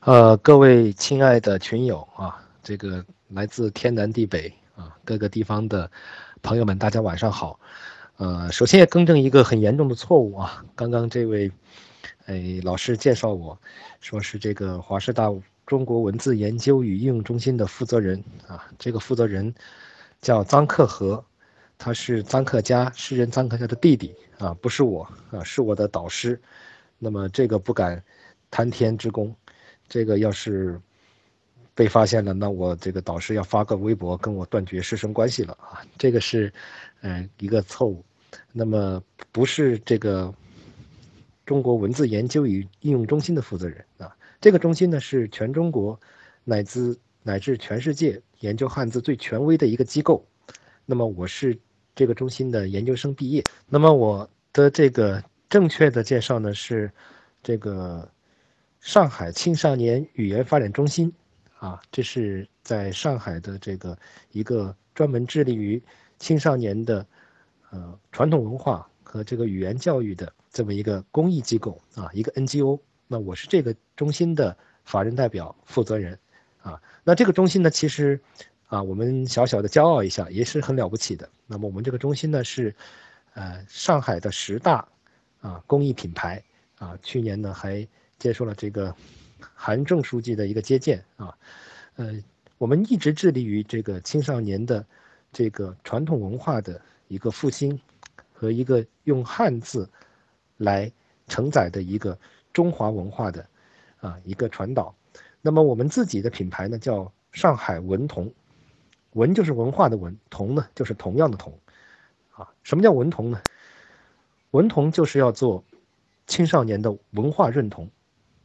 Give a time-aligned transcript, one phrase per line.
[0.00, 5.90] 呃，各位亲爱的群友啊，这个来自天南地北啊，各个地方的
[6.40, 7.60] 朋友们，大家晚上好。
[8.16, 11.52] 呃，首先也更正一个很严重的错误啊，刚刚这位
[12.24, 13.58] 哎老师介绍我
[14.00, 15.30] 说是这个华师大
[15.66, 19.54] 中国文字研究与应用中心的负责人啊，这个负责人
[20.22, 21.22] 叫臧克和，
[21.76, 26.40] 他是臧克家诗人臧克家的弟弟啊，不是我啊，是我的导师。
[26.98, 28.02] 那么这个不敢
[28.50, 29.36] 贪天之功。
[29.90, 30.80] 这个要是
[31.74, 35.82] 被发现了，那我这个导师要发个微博跟我断绝师生关系了啊！
[35.98, 36.52] 这个是，
[37.00, 38.04] 嗯，一个错误。
[38.52, 40.32] 那么不是这个
[41.44, 45.98] 中国文字研究与应用中心的负责人啊，这个中心呢是全中国
[46.44, 50.24] 乃至乃至全世界研究汉字最权威的一个机构。
[50.86, 51.58] 那么我是
[51.96, 53.42] 这个中心的研究生毕业。
[53.68, 56.88] 那么我的这个正确的介绍呢是
[57.42, 58.08] 这个。
[58.80, 61.12] 上海青少年语言发展中心，
[61.58, 63.96] 啊，这是在上海的这个
[64.32, 65.80] 一个专门致力于
[66.18, 67.06] 青少年的，
[67.70, 72.80] 呃，传统文化和这个语言教育的这么一个公益机构啊，一个 NGO。
[73.06, 76.18] 那我是这个中心的法人代表负责人，
[76.62, 78.18] 啊，那这个中心呢，其实，
[78.66, 81.28] 啊，我们小小的骄傲一下，也是很了不起的。
[81.46, 82.74] 那么我们这个中心呢，是，
[83.34, 84.88] 呃，上海的十大，
[85.42, 86.42] 啊，公益品牌，
[86.78, 87.86] 啊，去年呢还。
[88.20, 88.94] 接受了这个
[89.54, 91.34] 韩正书记的一个接见啊，
[91.96, 92.22] 呃，
[92.58, 94.84] 我们一直致力于这个青少年的
[95.32, 97.80] 这个传统文化的一个复兴
[98.34, 99.88] 和一个用汉字
[100.58, 100.92] 来
[101.26, 102.16] 承载的一个
[102.52, 103.44] 中华文化的
[104.00, 104.94] 啊一个传导。
[105.40, 108.30] 那么我们自己的品牌呢叫上海文同，
[109.14, 111.58] 文就是文化的文，同呢就是同样的同
[112.32, 112.46] 啊。
[112.62, 113.40] 什么叫文同呢？
[114.50, 115.64] 文同就是要做
[116.26, 117.90] 青少年的文化认同。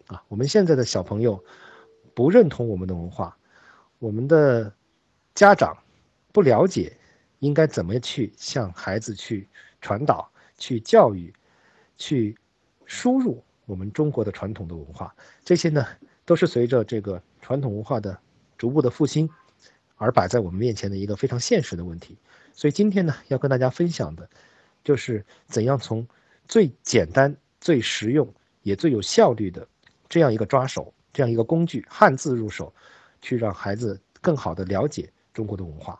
[0.07, 1.43] 啊，我们现在的小朋友
[2.13, 3.35] 不认同我们的文化，
[3.99, 4.71] 我们的
[5.33, 5.75] 家长
[6.31, 6.95] 不了解
[7.39, 9.47] 应该怎么去向孩子去
[9.81, 11.33] 传导、去教育、
[11.97, 12.37] 去
[12.85, 15.15] 输入我们中国的传统的文化。
[15.43, 15.85] 这些呢，
[16.23, 18.17] 都是随着这个传统文化的
[18.57, 19.29] 逐步的复兴
[19.95, 22.17] 而摆在我们面前的一个非常现实的问题。
[22.53, 24.29] 所以今天呢，要跟大家分享的，
[24.83, 26.07] 就是怎样从
[26.47, 28.31] 最简单、最实用
[28.61, 29.67] 也最有效率的。
[30.07, 32.73] 这样一个抓手，这样一个工具，汉字入手，
[33.21, 35.99] 去让孩子更好的了解中国的文化。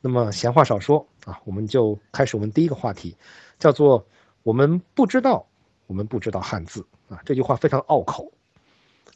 [0.00, 3.16] 那么闲话少说啊，我们就开始我们第一个话题，
[3.58, 4.06] 叫做
[4.42, 5.46] 我们不知道，
[5.86, 7.20] 我们不知道汉字啊。
[7.24, 8.30] 这句话非常拗口，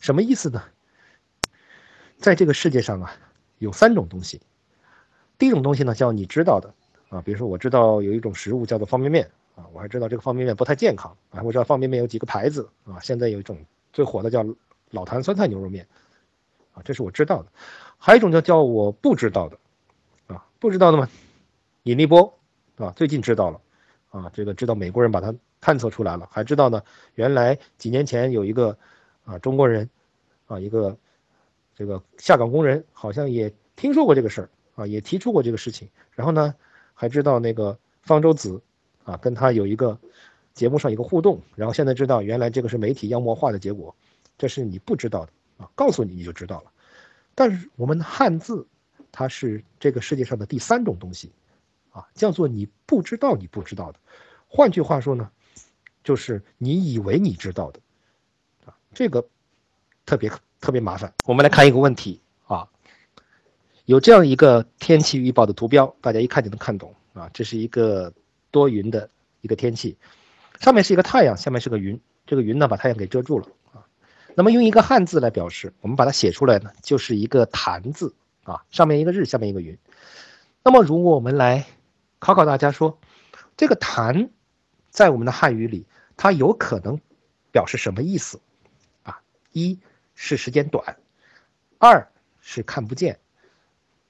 [0.00, 0.62] 什么意思呢？
[2.18, 3.12] 在这个世界上啊，
[3.58, 4.40] 有三种东西。
[5.38, 6.74] 第一种东西呢，叫你知道的
[7.08, 13.56] 啊，比如说我知道有一种食物叫做方便面啊，我还知道这个方便面不太健康啊，我知道方便面有几个牌子啊，现在有一种。
[13.92, 14.44] 最火的叫
[14.90, 15.86] 老坛酸菜牛肉面，
[16.72, 17.48] 啊，这是我知道的。
[17.98, 19.58] 还有一种叫叫我不知道的，
[20.34, 21.08] 啊，不知道的吗？
[21.84, 22.38] 引力波，
[22.76, 23.60] 啊，最近知道了，
[24.10, 26.82] 啊，这个知道美国人把它探测出来了，还知道呢。
[27.14, 28.76] 原来几年前有一个
[29.24, 29.88] 啊中国人，
[30.46, 30.96] 啊一个
[31.74, 35.88] 这个下岗工人，好像也听说过这个事儿，啊也提出过这个事情。
[36.12, 36.54] 然后呢，
[36.94, 38.60] 还知道那个方舟子，
[39.04, 39.98] 啊跟他有一个。
[40.54, 43.94] 节目上一个互动，然后现在知道原来这个是媒体妖魔化的结果，
[44.36, 46.70] 这是你不知道的啊，告诉你你就知道了。
[47.34, 48.66] 但是我们汉字，
[49.12, 51.32] 它是这个世界上的第三种东西，
[51.90, 53.98] 啊，叫做你不知道你不知道的。
[54.48, 55.30] 换句话说呢，
[56.04, 57.80] 就是你以为你知道的，
[58.66, 59.26] 啊，这个
[60.04, 60.30] 特别
[60.60, 61.14] 特别麻烦。
[61.24, 62.68] 我们来看一个问题啊，
[63.86, 68.12] 有这样一个天气预报的图标，大家一看就能看懂啊，这是一个
[68.50, 69.08] 多云的
[69.40, 69.96] 一个天气。
[70.60, 73.88] 上面是一个太阳，下面是个云，这个云呢把太阳给遮住了啊。
[74.36, 79.76] 那么用一个汉字来表示，我们把它写出来呢，就是一个坛字啊，上面一个日，下面一个云。
[80.62, 81.64] 那么如果我们来
[82.18, 82.98] 考考大家说，
[83.56, 84.28] 这个坛
[84.90, 85.86] 在我们的汉语里，
[86.18, 87.00] 它有可能
[87.50, 88.38] 表示什么意思
[89.02, 89.22] 啊？
[89.52, 89.80] 一
[90.14, 90.98] 是时间短，
[91.78, 92.06] 二
[92.40, 93.18] 是看不见。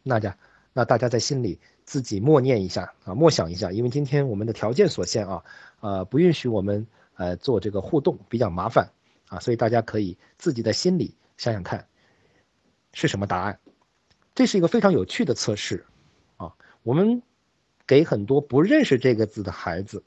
[0.03, 0.37] 那家，
[0.73, 1.61] 那大家在心里。
[1.91, 5.43] 自己默念一下啊，默想一下，因为今天我们的条件所限啊，
[5.81, 8.89] 呃，不允许我们呃做这个互动，比较麻烦
[9.27, 11.85] 啊，所以大家可以自己在心里想想看
[12.93, 13.59] 是什么答案。
[14.37, 15.85] 这是一个非常有趣的测试
[16.37, 16.55] 啊，
[16.85, 17.21] 我们
[17.89, 20.05] 给很多不认识这个字的孩子，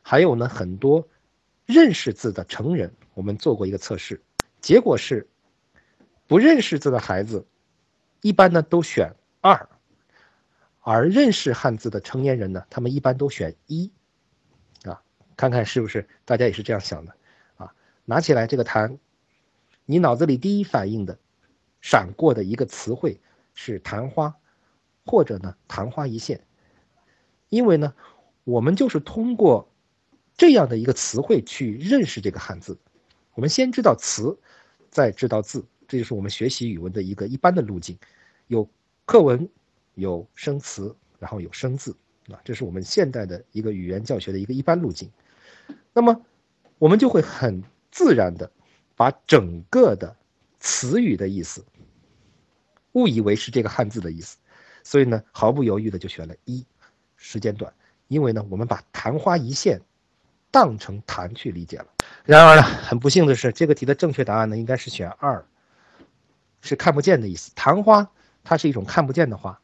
[0.00, 1.06] 还有呢很多
[1.66, 4.22] 认识字的成人，我们做过一个测试，
[4.62, 5.28] 结果是
[6.26, 7.46] 不认识字的孩子
[8.22, 9.68] 一般呢都选二。
[10.88, 13.90] 而认识汉字的成年人呢，他们一般都选一，
[14.84, 15.02] 啊，
[15.36, 17.12] 看看是不是大家也是这样想的，
[17.56, 17.74] 啊，
[18.04, 18.96] 拿起来这个坛，
[19.84, 21.18] 你脑子里第一反应的
[21.80, 23.18] 闪过的一个词汇
[23.52, 24.36] 是昙花，
[25.04, 26.40] 或者呢昙花一现，
[27.48, 27.92] 因为呢，
[28.44, 29.68] 我们就是通过
[30.36, 32.78] 这样的一个词汇去认识这个汉字。
[33.34, 34.38] 我们先知道词，
[34.88, 37.98] 再知道字，这就是我们学习语文的一个一般的路径。
[38.46, 38.70] 有
[39.04, 39.48] 课文，
[39.96, 41.96] 有生词，然后有生字
[42.30, 45.10] 啊，这是我们现代的一个语言教学的一个一般路径。
[45.92, 46.24] 那么，
[46.78, 48.50] 我们就会很自然的
[48.94, 50.14] 把整个的
[50.60, 51.64] 词语的意思
[52.92, 54.36] 误以为是这个汉字的意思，
[54.82, 56.64] 所以呢，毫不犹豫的就选了一，
[57.16, 57.72] 时间短，
[58.08, 59.80] 因为呢，我们把昙花一现
[60.50, 61.86] 当成谈去理解了。
[62.24, 65.46] 然而呢，很不幸的是，这个题的正确答案呢，应该是选二，
[66.60, 67.50] 是看不见的意思。
[67.54, 68.10] 昙花
[68.44, 69.60] 它是一种看不见的花，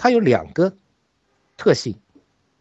[0.00, 0.74] 它有两个
[1.58, 1.94] 特性，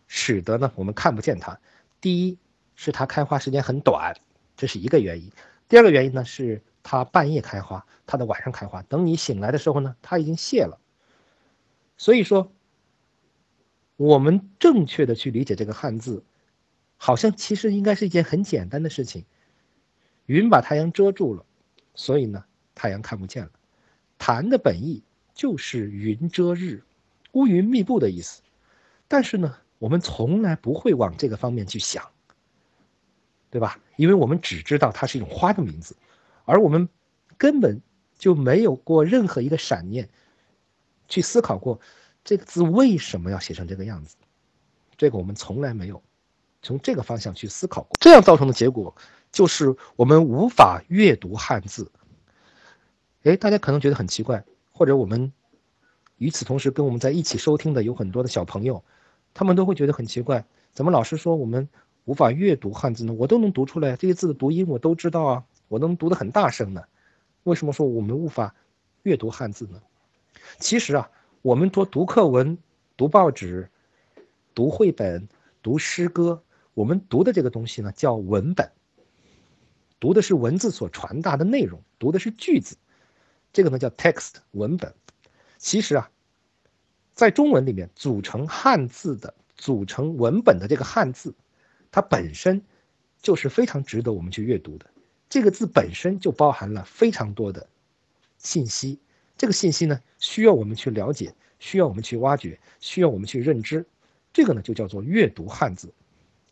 [0.07, 1.57] 使得呢我们看不见它。
[2.01, 2.37] 第一
[2.75, 4.13] 是它开花时间很短，
[4.57, 5.29] 这是一个原因；
[5.69, 10.81] 第二个原因呢是它半夜开花，它的晚上开花，等你醒来的时候呢，它已经谢了。
[11.95, 12.51] 所以说，
[13.95, 16.25] 我们正确的去理解这个汉字。
[17.01, 19.23] 好像其实应该是一件很简单的事情，
[20.25, 21.45] 云把太阳遮住了，
[21.95, 22.43] 所以呢，
[22.75, 23.51] 太阳看不见了。
[24.17, 25.01] 潭的本意
[25.33, 26.83] 就是云遮日，
[27.33, 28.41] 乌云密布的意思。
[29.07, 32.03] 但是呢，我们从来不会往这个方面去想，
[33.49, 33.79] 对吧？
[33.95, 35.95] 因为我们只知道它是一种花的名字，
[36.45, 36.87] 而我们
[37.37, 37.81] 根本
[38.17, 40.09] 就没有过任何一个闪念
[41.07, 41.79] 去思考过
[42.23, 44.15] 这个字为什么要写成这个样子。
[44.97, 46.01] 这个我们从来没有。
[46.61, 48.93] 从这个方向去思考过，这样造成的结果
[49.31, 51.89] 就是我们无法阅读汉字。
[53.23, 54.43] 哎，大家可能觉得很奇怪，
[54.73, 55.31] 或者我们
[56.19, 58.83] 与此同时跟我们在一起收听的有很多的小朋友，
[59.33, 61.67] 他们都会觉得很奇怪，怎么老师说我们
[62.05, 63.13] 无法阅读汉字呢？
[63.13, 66.83] 我都能读出来这些字的读音，我都知道啊，我能读得很大声呢。
[67.43, 68.53] 为什么说我们无法
[69.03, 69.81] 阅读汉字呢？
[70.59, 71.09] 其实啊，
[71.41, 72.57] 我们说读课文、
[72.95, 73.69] 读报纸、
[74.53, 75.27] 读绘本、
[75.63, 76.43] 读诗歌。
[76.73, 78.71] 我们读的这个东西呢，叫文本，
[79.99, 82.77] 读的是文字所传达的内容，读的是句子，
[83.51, 84.93] 这个呢叫 text 文本。
[85.59, 86.09] 其实啊，
[87.13, 91.35] 在中文里面，组成汉字的、组成文本的这个汉字，
[91.91, 92.63] 它本身
[93.21, 94.89] 就是非常值得我们去阅读的。
[95.29, 97.67] 这个字本身就包含了非常多的
[98.37, 98.97] 信息，
[99.37, 103.85] 这个信息呢，需要我们去了解，需要我们去挖掘，需要我们去认知。
[104.31, 105.93] 这个呢，就叫做阅读汉字。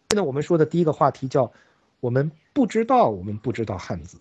[0.09, 1.51] 现在我们说的第一个话题叫
[2.01, 4.19] “我们不知道，我们不知道汉字”，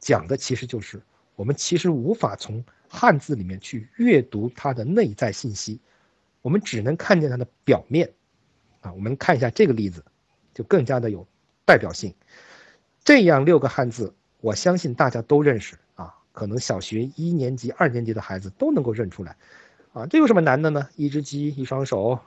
[0.00, 1.00] 讲的其实就是
[1.36, 5.80] 我们其实无法从汉字里面去阅读它的内在信息，
[6.42, 8.12] 我们只能看见它的表面。
[8.80, 10.04] 啊，我们看一下这个例子，
[10.54, 11.26] 就更加的有
[11.64, 12.14] 代表性。
[13.04, 19.36] 这样六个汉字，我相信大家都认识啊，可能小学一年级、二年级的孩子都能够认出来。
[19.92, 20.88] 啊，这有什么难的呢？
[20.96, 22.18] 一只鸡，一双手，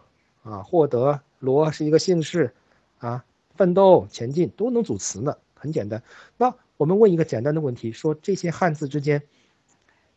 [0.44, 2.54] 啊，获得罗是一个姓氏。
[2.98, 3.24] 啊，
[3.56, 6.04] 奋斗前进都能组词呢，很简单。
[6.36, 9.24] 那我们问一个简单的问题：说这些汉字之间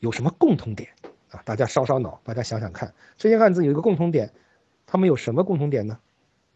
[0.02, 0.90] 有什么共同点
[1.30, 1.40] 啊？
[1.44, 4.34] 大家烧烧脑，大家想想看，这些汉字有一个共同点，
[4.84, 5.96] 它们有什么共同点呢？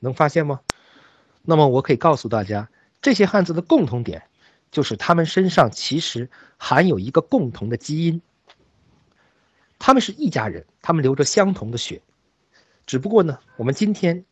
[0.00, 0.60] 能发现吗？
[1.42, 2.68] 那么我可以告诉大家，
[3.00, 4.24] 这些汉字的共同点
[4.72, 8.20] 就是他们身上其实含有一个共同的基因，
[9.78, 12.02] 他们是一家人，他们流着相同的血，
[12.84, 14.24] 只不过呢，我们今天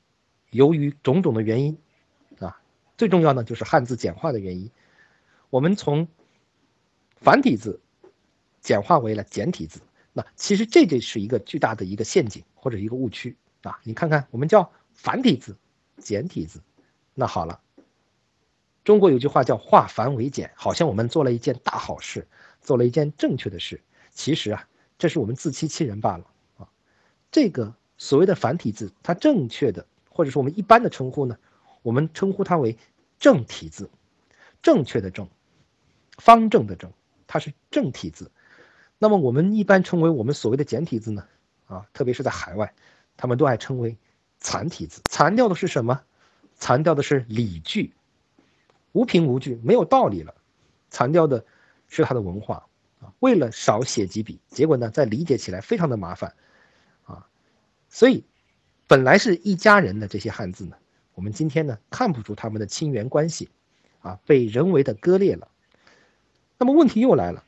[0.50, 1.78] 由于种种的原因。
[2.40, 2.58] 啊
[2.96, 4.68] 最重要呢，就是汉字简化的原因。
[5.50, 6.08] 我们从
[7.16, 7.80] 繁体字
[8.64, 9.78] 简化为了简体字，
[10.14, 13.78] 那其实这就是一个巨大的一个陷阱或者一个误区啊！
[13.84, 15.54] 你看看，我们叫繁体字、
[15.98, 16.62] 简体字，
[17.12, 17.60] 那好了，
[18.82, 22.26] 中国有句话叫“化繁为简”，好像我们做了一件大好事，
[22.62, 23.82] 做了一件正确的事。
[24.12, 24.66] 其实啊，
[24.96, 26.24] 这是我们自欺欺人罢了
[26.56, 26.66] 啊！
[27.30, 31.36] 这个所谓的繁体字，它正确的或者说我们一般的称呼呢？
[31.82, 32.78] 我们称呼它为
[33.18, 33.90] 正体字，
[34.62, 35.28] 正确的正，
[36.16, 36.90] 方正的正，
[37.26, 38.30] 它是正体字。
[39.04, 41.22] 那么我们一般称为我们所谓的简体字呢？
[41.66, 42.72] 啊，特别是在海外，
[43.18, 43.94] 他们都爱称为
[44.40, 45.02] 残体字。
[45.10, 46.00] 残掉的是什么？
[46.54, 47.92] 残掉的是理据，
[48.92, 50.34] 无凭无据，没有道理了。
[50.88, 51.44] 残掉的
[51.86, 52.66] 是它的文化
[52.98, 53.12] 啊。
[53.20, 56.34] 为了少写几笔，结果呢，在理解起来非常的麻烦
[57.04, 57.26] 啊。
[57.90, 58.24] 所以，
[58.86, 60.78] 本来是一家人的这些汉字呢。
[61.14, 63.50] 我们今天呢看不出他们的亲缘关系，
[64.00, 65.46] 啊，被人为的割裂了。
[66.56, 67.44] 那么问题又来了，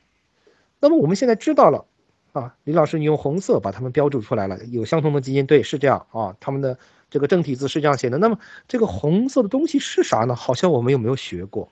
[0.79, 1.85] 那么我们现在知道了，
[2.33, 6.77] 啊，李老师你用红色把它们标注出来了，有相同的基因，对，是这样啊，他们的
[7.09, 8.17] 这个正体字是这样写的。
[8.17, 10.35] 那么这个红色的东西是啥呢？
[10.35, 11.71] 好像我们又没有学过，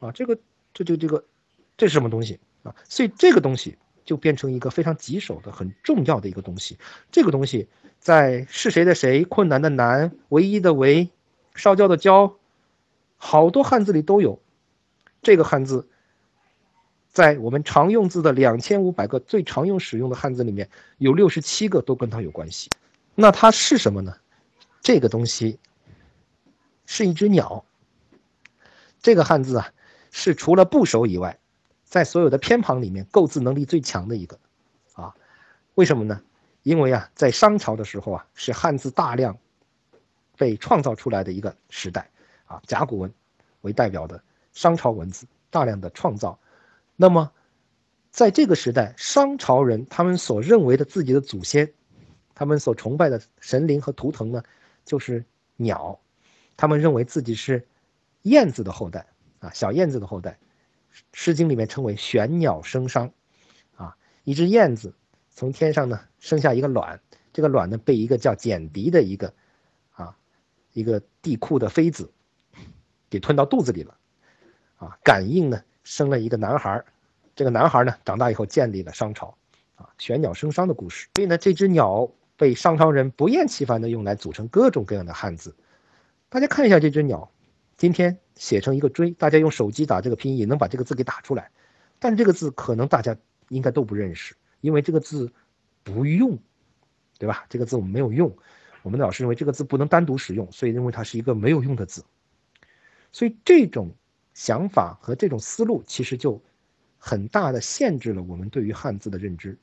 [0.00, 0.38] 啊，这个
[0.74, 1.24] 这就这个
[1.76, 2.74] 这是什么东西啊？
[2.88, 6.76] 所以这个东西就变成一个非常棘手的、很重要的一个东西。
[7.12, 7.68] 这个东西
[8.00, 11.08] 在是谁的谁、困难的难、唯一的唯、
[11.54, 12.36] 烧焦的焦，
[13.16, 14.40] 好多汉字里都有。
[15.20, 15.88] 这个汉字
[17.18, 22.70] 在我们常用字的两千五百个最常用使用的汉字里面，有六十七个都跟它有关系。
[23.16, 24.14] 那它是什么呢？
[24.80, 25.58] 这个东西
[26.86, 27.64] 是一只鸟。
[29.00, 29.68] 这个汉字啊，
[30.12, 31.36] 是除了部首以外，
[31.82, 34.38] 在所有的偏旁里面构字能力最强的一个，
[34.92, 35.12] 啊，
[35.74, 36.22] 为什么呢？
[36.62, 39.36] 因为啊，在商朝的时候啊，是汉字大量
[40.36, 42.08] 被创造出来的一个时代
[42.46, 43.12] 啊，甲骨文
[43.62, 44.22] 为代表的
[44.52, 46.38] 商朝文字大量的创造。
[47.00, 47.32] 那么，
[48.10, 51.72] 在这个时代，商朝人他们所认为的自己的祖先，
[52.34, 54.42] 他们所崇拜的神灵和图腾呢，
[54.84, 55.24] 就是
[55.56, 56.00] 鸟，
[56.56, 57.66] 他们认为自己是。
[58.22, 59.06] 燕子的后代
[59.38, 60.38] 啊，小燕子的后代，
[61.12, 63.10] 《诗经》里面称为玄鸟生商，
[63.76, 64.92] 啊，一只燕子
[65.30, 67.00] 从天上呢生下一个卵，
[67.32, 69.32] 这个卵呢被一个叫简狄的一个
[69.92, 70.18] 啊
[70.72, 72.12] 一个地库的妃子
[73.08, 73.96] 给吞到肚子里了，
[74.76, 76.84] 啊，感应呢生了一个男孩，
[77.34, 79.34] 这个男孩呢长大以后建立了商朝，
[79.74, 81.08] 啊，玄鸟生商的故事。
[81.14, 85.56] 所以呢，这只鸟被商朝人不厌其烦的用来组成各种各样的汉字。
[86.28, 87.30] 大家看一下这只鸟。
[87.78, 91.50] 今天写成一个锥，大家用手机打这个拼音也能把这个字给打出来，
[91.98, 93.16] 但这个字可能大家
[93.48, 95.32] 应该都不认识，因为这个字
[95.84, 96.38] 不用，
[97.18, 97.46] 对吧？
[97.48, 98.36] 这个字我们没有用，
[98.82, 102.04] 我们的老师认为这个字不能单独使用，所以认为它是一个没有用的字。
[103.10, 103.94] 所以这种
[104.38, 106.40] 想法和这种思路其实就
[106.96, 109.58] 很大的限制了我们对于汉字的认知。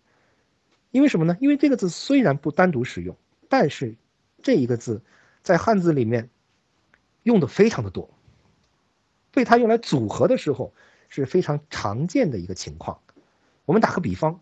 [0.91, 1.37] 因为什么呢？
[1.39, 3.15] 因为这个字虽然不单独使用，
[3.47, 3.95] 但是
[4.43, 5.01] 这一个字
[5.43, 6.29] 在汉字里面。
[7.23, 8.07] 用的非常的多，
[9.31, 10.71] 被它用来组合的时候
[11.09, 12.99] 是非常常见的一个情况。
[13.65, 14.39] 我们打个比方，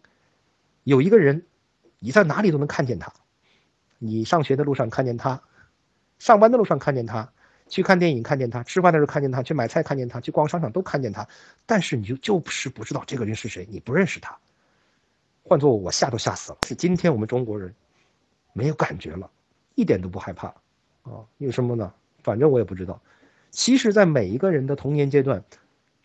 [0.83, 1.45] 有一个人，
[1.99, 3.13] 你在哪里都能看见他，
[3.99, 5.41] 你上学的路上看见他，
[6.19, 7.31] 上班的路上看见他，
[7.73, 11.27] 去看电影看见他，吃饭的时候看见他，去买菜看见他，去逛商场都看见他，
[11.65, 14.37] 但是你就就是不知道这个人是谁，你不认识他。
[15.41, 16.59] 换做我吓都吓死了。
[16.67, 17.73] 是今天我们中国人
[18.53, 19.27] 没有感觉了，
[19.73, 20.49] 一点都不害怕
[21.01, 21.25] 啊？
[21.39, 21.91] 为什么呢？
[22.21, 23.01] 反正我也不知道。
[23.49, 25.43] 其实，在每一个人的童年阶段，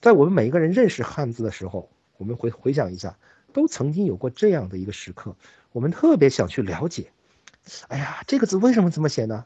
[0.00, 3.18] 在我们每一个人认识汉字的时候，我们回回想一下，
[3.52, 5.37] 都曾经有过这样的一个时刻，
[5.72, 7.10] 我们特别想去了解。
[7.88, 9.44] 哎呀，这个字为什么这么写呢？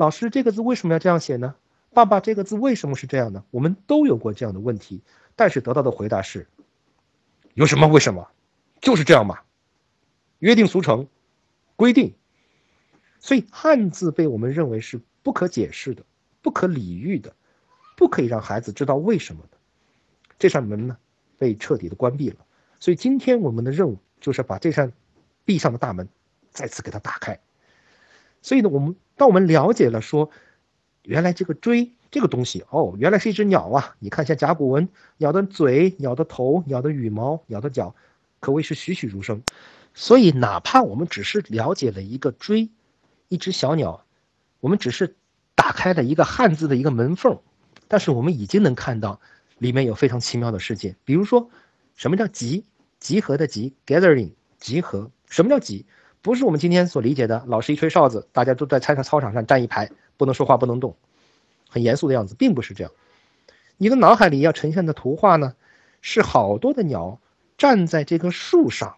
[0.00, 1.54] 老师，这个字为什么要这样写呢？
[1.92, 3.44] 爸爸，这个字为什么是这样的？
[3.50, 5.02] 我们都有过这样的问题，
[5.36, 6.48] 但是得到的回答是：
[7.52, 8.26] 有什么为什么？
[8.80, 9.40] 就是这样嘛，
[10.38, 11.06] 约定俗成，
[11.76, 12.14] 规定。
[13.18, 14.98] 所以汉字被我们认为是。
[15.22, 16.02] 不可解释的、
[16.40, 17.36] 不可理喻的、
[17.94, 19.58] 不可以让孩子知道为什么的
[20.38, 20.96] 这扇门呢，
[21.36, 22.36] 被彻底的关闭了。
[22.78, 24.94] 所以今天我们的任务就是把这扇
[25.44, 26.08] 闭上的大门
[26.50, 27.38] 再次给它打开。
[28.40, 30.30] 所以呢，我们当我们了解了说，
[31.02, 33.94] 原来这个锥这个东西哦，原来是一只鸟啊！
[33.98, 37.94] 你看，像甲骨文，鸟的嘴、鸟的头、鸟的羽毛、鸟的脚，
[38.40, 39.42] 可谓是栩栩如生。
[39.92, 42.70] 所以，哪怕我们只是了解了一个锥，
[43.28, 44.06] 一只小鸟。
[44.60, 45.14] 我们只是
[45.54, 47.40] 打开了一个汉字的一个门缝，
[47.88, 49.20] 但是我们已经能看到
[49.58, 50.96] 里面有非常奇妙的世界。
[51.04, 51.50] 比如说，
[51.94, 52.64] 什么叫集？
[52.98, 55.10] 集合的集，gathering，集合。
[55.28, 55.84] 什么叫集？
[56.22, 60.94] 不是我们今天所理解的，老师一吹哨子，大家都在操场操场上站一排，不能说话，不能动，
[61.68, 62.92] 很严肃的样子，并不是这样。
[63.78, 65.54] 你的脑海里要呈现的图画呢，
[66.02, 67.18] 是好多的鸟
[67.56, 68.96] 站在这棵树上。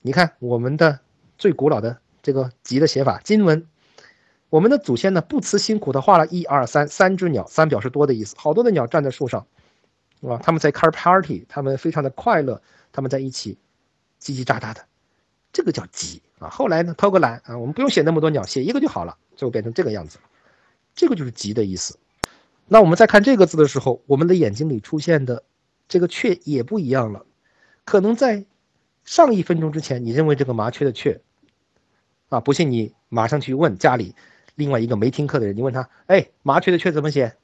[0.00, 1.00] 你看我们的
[1.36, 3.66] 最古老的这个集的写法，金文。
[4.48, 9.46] 我们的祖先呢，不辞辛苦的画了一二三三只鸟，三表示多的意思，好多的鸟站在树上，
[10.20, 10.40] 是吧？
[10.42, 13.58] 他们在开 party，他们非常的快乐，他们在一起
[14.22, 14.86] 叽叽喳喳的，
[15.56, 16.50] 这个叫集啊。
[16.50, 20.18] 后来呢，偷个懒啊，我们不用写那么多鸟，写一个就好了，最后变成这个样子，
[20.94, 21.98] 这个就是集的意思。
[22.66, 25.42] 那我们在看这个字的时候，我们的眼睛里出现的
[25.88, 27.24] 这个雀也不一样了，
[27.86, 28.44] 可能在
[29.02, 31.22] 上一分钟之前，你认为这个麻雀的雀
[32.28, 34.14] 啊，不信你马上去问家里。
[34.56, 37.34] 另外一个没听课的人，你问他，哎，麻雀的雀怎么写？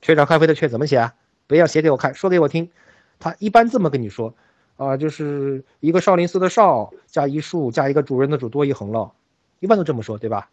[0.00, 1.14] 雀巢咖啡的雀怎么写啊？
[1.48, 2.70] 不要写给我看，说给我听。
[3.18, 4.34] 他一般这么跟你说，
[4.80, 9.12] 啊，就是一个少林寺的少加一竖加一个主人的主多一横了，
[9.58, 10.48] 一般都这么说，对吧？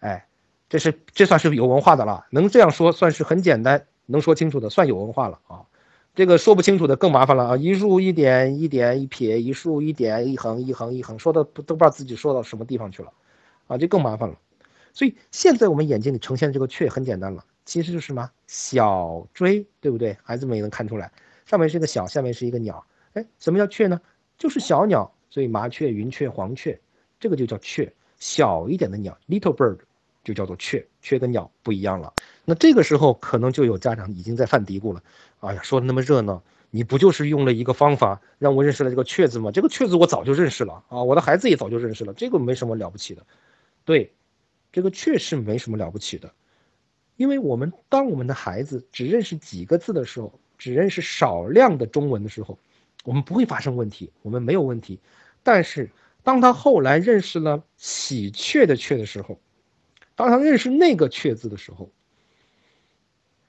[0.00, 0.26] 哎，
[0.70, 5.60] 这是这算是有文化的了，能这样说算是很简单，能说清楚的算有文化了啊。
[6.14, 13.12] 这个说不清楚的更麻烦了啊，一竖一点一点一撇一竖一点一横一横一横，说的不都不知道自己说到什么地方去了，
[13.66, 14.38] 啊，就更麻烦了。
[14.94, 20.16] 所以现在我们眼睛里呈现这个雀很简单了，其实就是什么小锥，对不对？
[20.22, 21.12] 孩子们也能看出来。
[21.44, 22.82] 上面是一个小，下面是一个鸟。
[23.16, 23.98] 哎，什么叫雀呢？
[24.36, 26.78] 就是小鸟，所以麻雀、云雀、黄雀，
[27.18, 27.90] 这个就叫雀。
[28.18, 29.78] 小一点的鸟，little bird，
[30.22, 30.86] 就叫做雀。
[31.00, 32.12] 雀跟鸟不一样了。
[32.44, 35.02] 那这个时候可能就有家长已经在犯嘀咕了。
[35.40, 39.50] 哎呀，说的那么热闹，你不就是用了一个方法让我认识了这个雀字吗？
[39.50, 43.24] 这个雀字我早就认识了啊，我的孩子也早就认识了，这个没什么了不起的。
[43.86, 44.12] 对，
[44.72, 46.30] 这个确实没什么了不起的，
[47.16, 52.58] 因为我们当我们的孩子只认识几个字的时候，只认识少量的中文的时候，
[53.06, 54.98] 我们不会发生问题，我们没有问题。
[55.44, 55.88] 但是
[56.24, 59.38] 当他后来认识了喜鹊的鹊的时候，
[60.16, 61.88] 当他认识那个鹊字的时候，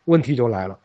[0.06, 0.80] 问题就来了。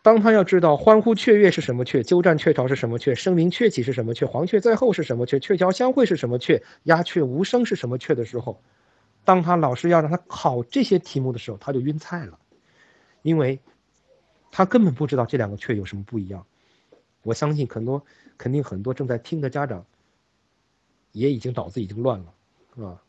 [0.00, 8.62] 当他要知道欢呼雀跃是什么雀，鸠占鹊巢是什么雀，声名鹊起是什么雀，黄雀在后是什么雀，鹊桥相会是什么雀，鸦雀无声是什么雀的时候，
[9.24, 12.38] 当他老师要让他考这些题目的时候，他就晕菜了，
[13.22, 13.58] 因为，
[14.52, 16.46] 他根本不知道这两个雀有什么不一样。
[17.24, 18.04] 我相信很多，
[18.38, 19.84] 肯定很多正在听的家长，
[21.10, 23.02] 也已经脑子已经乱了，啊？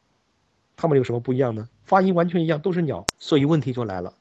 [0.76, 1.70] 他们有什么不一样呢？
[1.84, 4.16] 发音完全一样，都是鸟，所以问题就来了。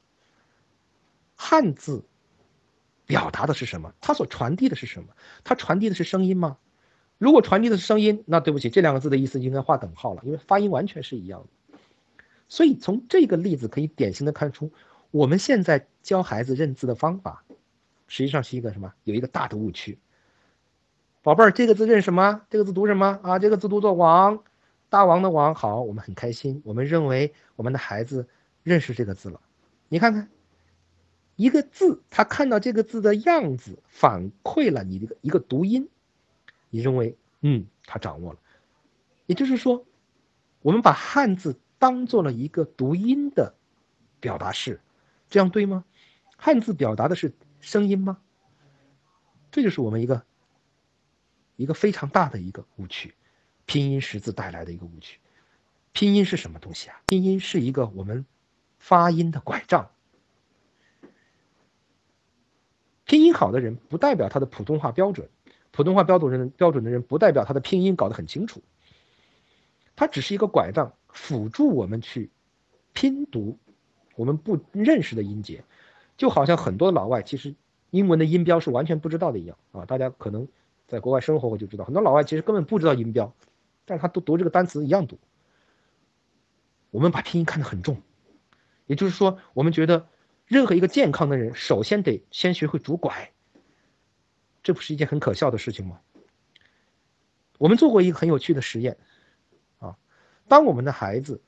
[1.35, 2.03] 汉字。
[3.07, 3.93] 表达的是什么？
[4.01, 5.09] 它所传递的是什么？
[5.43, 6.57] 它传递的是声音吗？
[7.19, 11.77] 如果传递的是声音，那对不起，这两个字的意思应该画等号了，因为发音完全是一样的。
[12.49, 14.71] 所以从这个例子可以典型的看出，
[15.11, 17.43] 我们现在教孩子认字的方法，
[18.07, 18.93] 实际上是一个什么？
[19.03, 19.97] 有一个大的误区。
[21.21, 22.41] 宝贝儿，这个字认什么？
[22.49, 23.39] 这个字读什么啊？
[23.39, 24.43] 这个字读作王，
[24.89, 25.55] 大王的王。
[25.55, 28.27] 好，我们很开心，我们认为我们的孩子
[28.63, 29.41] 认识这个字了。
[29.89, 30.29] 你看看。
[31.37, 35.89] 一个字，他看到这个字的样子，反馈了你这个一个读音，
[36.69, 38.39] 你认为，嗯，他掌握了。
[39.25, 39.85] 也就是说，
[40.61, 43.53] 我们把汉字当做了一个读音的
[44.21, 44.79] 表达式，
[45.29, 45.83] 这样对吗？
[46.37, 47.33] 汉字表达的是
[47.65, 48.19] 声音吗？
[49.51, 50.23] 这就是我们一个
[51.55, 53.15] 一个非常大的一个误区，
[53.65, 55.19] 拼音识字带来的一个误区。
[55.91, 57.01] 拼音是什么东西啊？
[57.07, 58.23] 拼音是一个我们
[58.77, 59.89] 发音的拐杖。
[63.03, 65.27] 拼音好的人不代表他的普通话标准，
[65.71, 68.61] 普通话标准人标准的人不代表他的拼音搞得很清楚。
[69.95, 72.29] 它只是一个拐杖，辅助我们去
[72.93, 73.57] 拼读
[74.15, 75.63] 我们不认识的音节，
[76.17, 77.55] 就好像很多老外其实
[77.95, 79.85] 英文的音标是完全不知道的一样啊。
[79.85, 80.47] 大家可能
[80.87, 83.33] 在国外生活过就知道，很多老外其实根本不知道音标，
[83.85, 85.17] 但是他都读这个单词一样读。
[86.91, 88.01] 我们把拼音看得很重，
[88.85, 90.07] 也就是说，我们觉得。
[90.47, 93.31] 任何一个健康的人，首先得先学会拄拐，
[94.61, 96.01] 这不是一件很可笑的事情吗？
[97.57, 98.99] 我们做过一个很有趣的实验，
[99.79, 99.97] 啊，
[100.47, 101.41] 当我们的孩子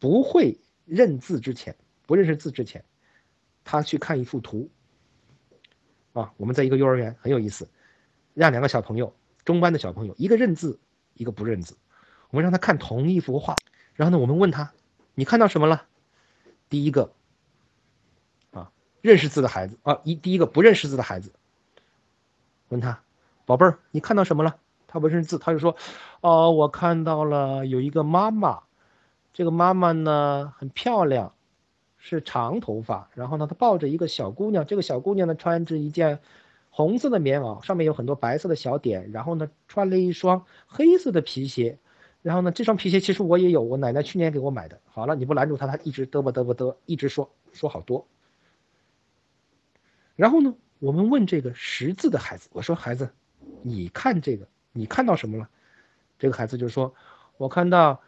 [0.00, 2.84] 不会认字之前，不认识字之前，
[3.62, 4.68] 他去看一幅图，
[6.12, 7.68] 啊，我们在一个幼儿园很有意思，
[8.34, 10.78] 让两个小朋友，中班的小朋友，一个认字，
[11.14, 11.76] 一个不认字，
[12.30, 13.56] 我们让他看同一幅画，
[13.94, 14.72] 然后呢，我们问他，
[15.14, 15.86] 你看到什么了？
[16.68, 17.12] 第一个。
[18.52, 18.70] 啊
[19.00, 21.32] 认识字的孩子啊，一第一个不认识字的孩子，
[22.68, 23.02] 问他，
[23.44, 24.56] 宝贝儿，你看到什么了？
[24.86, 25.74] 他不认字，他就说，
[26.20, 28.62] 哦，我看到了有一个妈妈，
[29.32, 31.34] 这个妈妈呢很漂亮，
[32.04, 36.18] 是长头发，然后呢，他抱着一个小姑娘，这个小姑娘呢穿着一件
[36.68, 41.78] 红色的棉袄，上面有很多白色的小点，然后呢穿了一双黑色的皮鞋，
[42.20, 44.80] 然后呢这双皮鞋其实我也有，我奶奶去年给我买的。
[44.86, 48.04] 好了，你不拦住他，他一直嘚啵嘚啵嘚，一直说说好多。
[50.16, 53.10] 然后呢，我们问这个识字的孩子，我说：“孩子，
[53.62, 55.48] 你看这个，你看到什么了？”
[56.18, 56.92] 这个孩子就说
[57.38, 58.00] ：“我看到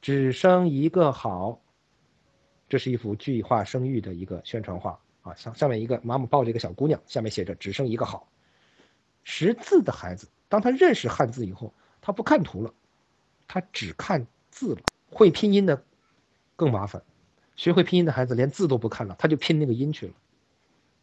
[0.00, 1.60] 只生一个好。”
[2.74, 8.26] 这是一幅具化生育的一个宣传画啊，上上面一个妈妈抱着一个小姑娘，下面写着“只生一个好”。
[9.22, 12.74] 识字的孩子，当他认识汉字以后，他不看图了，
[13.46, 14.80] 他只看字了。
[15.08, 15.84] 会拼音的
[16.56, 17.00] 更麻烦，
[17.54, 20.12] 学会拼音的孩子连字都不看了，他就拼那个音去了。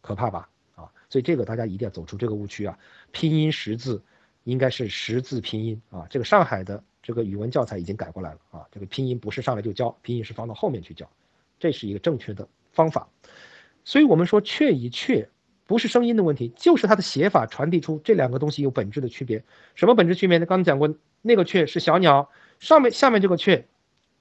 [0.02, 0.50] 可怕吧？
[0.74, 2.78] 啊，所以这个大家一定要走出这个误区啊！
[3.12, 4.02] 拼音识字
[4.44, 6.06] 应该是识字拼音啊。
[6.10, 8.68] 这个上海的这个语文教材已经改过来了啊。
[8.70, 11.08] 这个拼音不是上来就教，拼音是放到后面去教，
[11.62, 13.08] 这是一个正确的方法。
[13.84, 15.28] 所以我们说“雀”与“雀”
[15.64, 19.44] 不是声音的问题，就是它的写法传递出这两个东西有本质的区别。
[19.76, 20.46] 什么本质区别呢？
[20.46, 23.68] 刚才讲过，那个“雀”是小鸟，上面下面这个“雀”，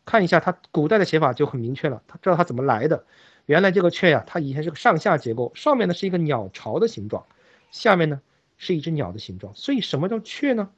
[0.06, 3.06] 看一下它古代的写法就很明确了，它知道它怎么来的。
[3.48, 7.26] 原来这个雀呀，它以前是个上下结构，上面呢是一个鸟巢的形状，
[7.72, 8.22] 下面呢
[8.58, 9.52] 是一只鸟的形状。
[9.56, 10.70] 所以什么叫雀呢？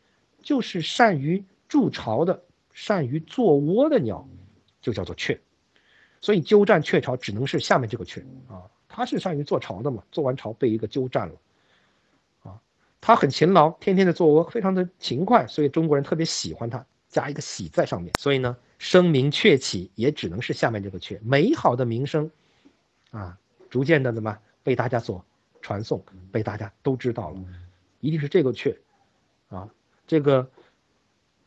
[0.41, 4.27] 就是善于筑巢的、善于做窝的鸟，
[4.81, 5.39] 就叫做雀。
[6.23, 11.35] 所以鸠占鹊巢只能是下面这个雀啊，它是善于做巢的嘛，做完巢被一个鸠占了
[12.43, 12.61] 啊。
[13.01, 18.13] 他很勤劳，天天的做窝，非常的勤快，所以中国人特别喜欢他，加一个喜在上面。
[18.17, 22.31] 所以呢，声名鹊起也只能是下面这个鹊，美好的名声，
[23.11, 23.37] 啊，
[23.69, 25.25] 逐渐的怎么被大家所
[25.61, 27.37] 传颂，被大家都知道了，
[27.99, 28.77] 一定是这个鹊，
[29.49, 29.67] 啊，
[30.07, 30.49] 这个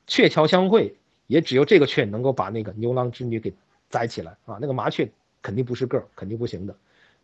[0.07, 3.55] 鹊桥相会，也只有这个鹊能够把那个牛郎织女给
[3.89, 5.11] 栽起来啊，那个麻雀
[5.43, 6.77] 肯定不是个儿，肯定不行的。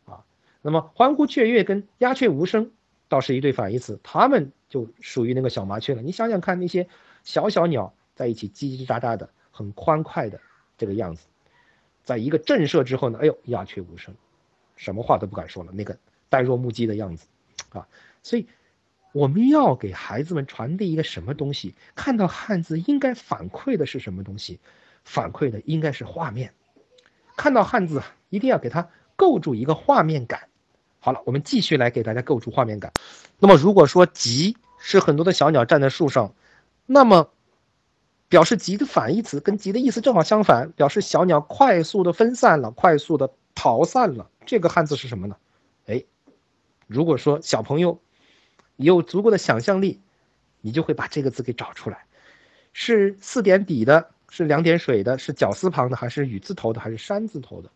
[0.05, 0.25] 啊
[0.63, 2.71] 那么欢呼雀跃跟鸦雀无声
[3.09, 6.03] 倒是一对反义词，它们就属于那个小麻雀了。
[6.03, 6.89] 你想想看，那些
[7.25, 10.41] 小小鸟在一起叽叽喳喳的，很欢快的
[10.79, 11.27] 这个样子，
[12.05, 14.15] 在一个震慑之后呢，哎呦，鸦雀无声，
[14.77, 15.99] 什么话都不敢说了，那个
[16.29, 17.27] 呆若木鸡的样子，
[17.71, 17.89] 啊，
[18.23, 18.47] 所以
[19.13, 21.75] 我们要给孩子们传递一个什么东西？
[21.97, 24.61] 看到汉字应该反馈的是什么东西？
[25.05, 26.55] 反馈的应该是画面。
[27.37, 30.49] 看到汉字一定要给它构筑一个画面感。
[31.01, 32.93] 好了，我们继续来给大家构筑画面感。
[33.39, 36.35] 那么，如果说“集”是很多的小鸟站在树上，
[36.87, 37.31] 那么
[38.29, 44.31] 表示“集”的反义词跟“集”的意思正好相反，表示小鸟快速的分散了，快速的逃散了。
[44.47, 45.37] 这个汉字是什么呢？
[45.87, 46.05] 哎，
[46.87, 48.01] 如果说小朋友
[48.77, 50.01] 有足够的想象力，
[50.61, 52.05] 你就会把这个字给找出来，
[52.73, 57.71] 是四点底的，是两点水的，是绞丝旁的，还是雨字头的，还是山字头的？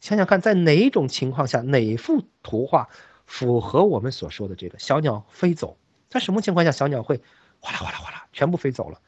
[0.00, 2.88] 想想看，在哪种情况下，哪幅图画
[3.26, 5.76] 符合我们所说的这个小鸟飞走？
[6.08, 7.20] 在什么情况下，小鸟会
[7.60, 8.98] 哗啦哗啦哗啦全部飞走了？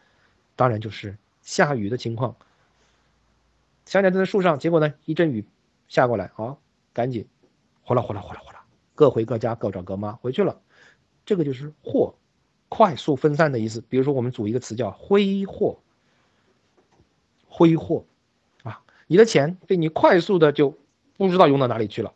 [0.57, 2.37] 当然就是下雨的情况。
[3.87, 5.47] 小鸟站在树上，结果呢，一阵雨
[5.89, 6.61] 下过来，好，
[6.93, 7.27] 赶紧
[7.81, 8.63] 哗啦哗啦哗啦哗啦，
[8.95, 10.61] 各回各家，各找各妈回去了。
[11.25, 12.15] 这个就是“祸”，
[12.69, 13.83] 快速分散的意思。
[13.89, 15.79] 比如说，我们组一个词叫“挥霍”，
[17.51, 18.07] 挥霍。
[18.63, 20.79] 啊你的钱被你快速的就
[21.19, 22.15] 不知道用到哪里去了，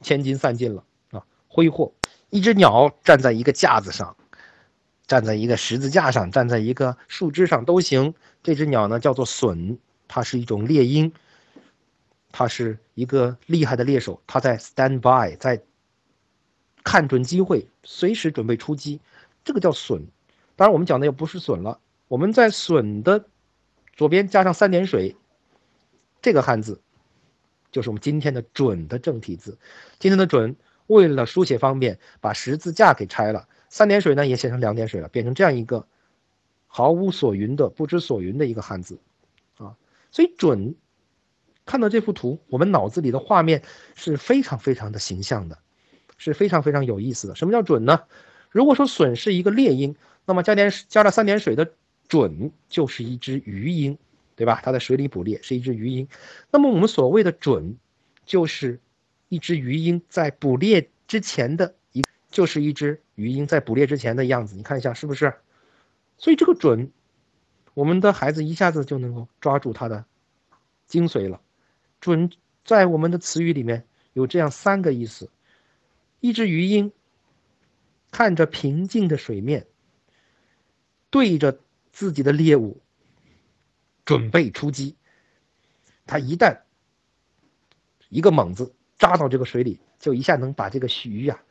[0.00, 1.26] 千金散尽了啊！
[1.48, 1.92] 挥霍，
[2.30, 4.16] 一只鸟站在一个架子上，
[5.06, 8.14] 站在一个十字架上，站在一个树枝上都行。
[8.42, 9.76] 这只鸟呢叫做隼，
[10.08, 11.12] 它是一种猎鹰，
[12.30, 15.60] 它是一个厉害的猎手，它在 stand by，在
[16.84, 19.00] 看准机会，随时准备出击。
[19.44, 20.06] 这个叫隼。
[20.54, 23.26] 当然，我们讲的又不是隼了，我们在隼的
[23.96, 25.16] 左边加上三点水。
[26.22, 26.80] 这个汉字，
[27.70, 29.58] 就是我们今天的“准”的正体字。
[30.00, 30.56] 今天的“准”
[30.88, 35.86] 为了书写方便，把十字架给拆了，三点水呢也写成两点水了，变成这样一个
[36.66, 38.98] 毫无所云的、不知所云的一个汉字
[39.58, 39.76] 啊。
[40.10, 40.74] 所以“准”
[41.64, 43.62] 看到这幅图，我们脑子里的画面
[43.94, 45.58] 是非常非常的形象的，
[46.16, 47.36] 是非常非常有意思的。
[47.36, 48.02] 什么叫“准”呢？
[48.50, 51.72] 如果说“隼”是一个猎鹰，那么加点加了三点水的
[52.08, 53.96] “准”就是一只鱼鹰。
[54.38, 54.60] 对吧？
[54.62, 56.06] 它在水里捕猎，是一只鱼鹰。
[56.50, 57.78] 那么我们所谓的“准”，
[58.26, 58.78] 就是
[59.30, 64.54] 一只鱼鹰在捕猎之前的一，就是一只鱼鹰在捕猎之前的样子。
[64.54, 65.32] 你看一下是不是？
[66.18, 66.92] 所以这个“准”，
[67.72, 70.04] 我们的孩子一下子就能够抓住它的
[70.86, 71.40] 精髓了。
[72.02, 72.30] “准”
[72.62, 75.30] 在我们的词语里面有这样三个意思：
[76.20, 76.92] 一只鱼鹰
[78.10, 79.66] 看着平静的水面，
[81.08, 81.58] 对着
[81.96, 82.82] 自己的猎物。
[84.04, 84.94] 准备出击，
[86.06, 86.60] 他一旦
[88.08, 91.42] 一个猛子扎到这个水里，就一下能把这个鱼呀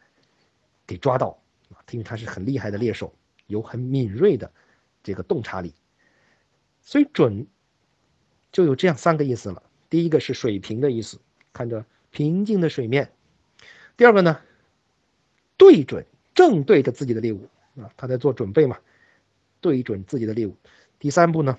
[0.88, 1.38] 给抓到
[1.74, 1.84] 啊！
[1.92, 3.14] 因为他是很厉害的猎手，
[3.48, 4.50] 有很敏锐的
[5.04, 5.74] 这个洞察力，
[6.82, 7.46] 所以准
[8.54, 9.62] 就有这样三个意思了。
[9.90, 11.20] 第一个是水平的意思，
[11.52, 13.08] 看着平静的水面；
[13.98, 14.40] 第二个呢，
[15.58, 18.80] 对准正对着自己的猎物啊，他在做准备嘛，
[19.62, 20.52] 对准自己的猎物；
[21.00, 21.58] 第三步呢。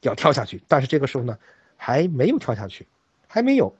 [0.00, 1.38] 要跳下去，但是这个时候呢，
[1.78, 2.86] 还没有跳下去，
[3.26, 3.74] 还没有，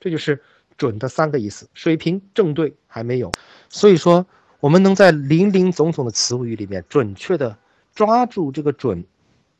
[0.00, 0.42] 这就是
[0.78, 3.30] 准的三个意思：水平、正对，还没有。
[3.68, 4.26] 所以说，
[4.60, 7.54] 我们能在林林总总的词语里面准确的
[7.94, 9.04] 抓住这个准，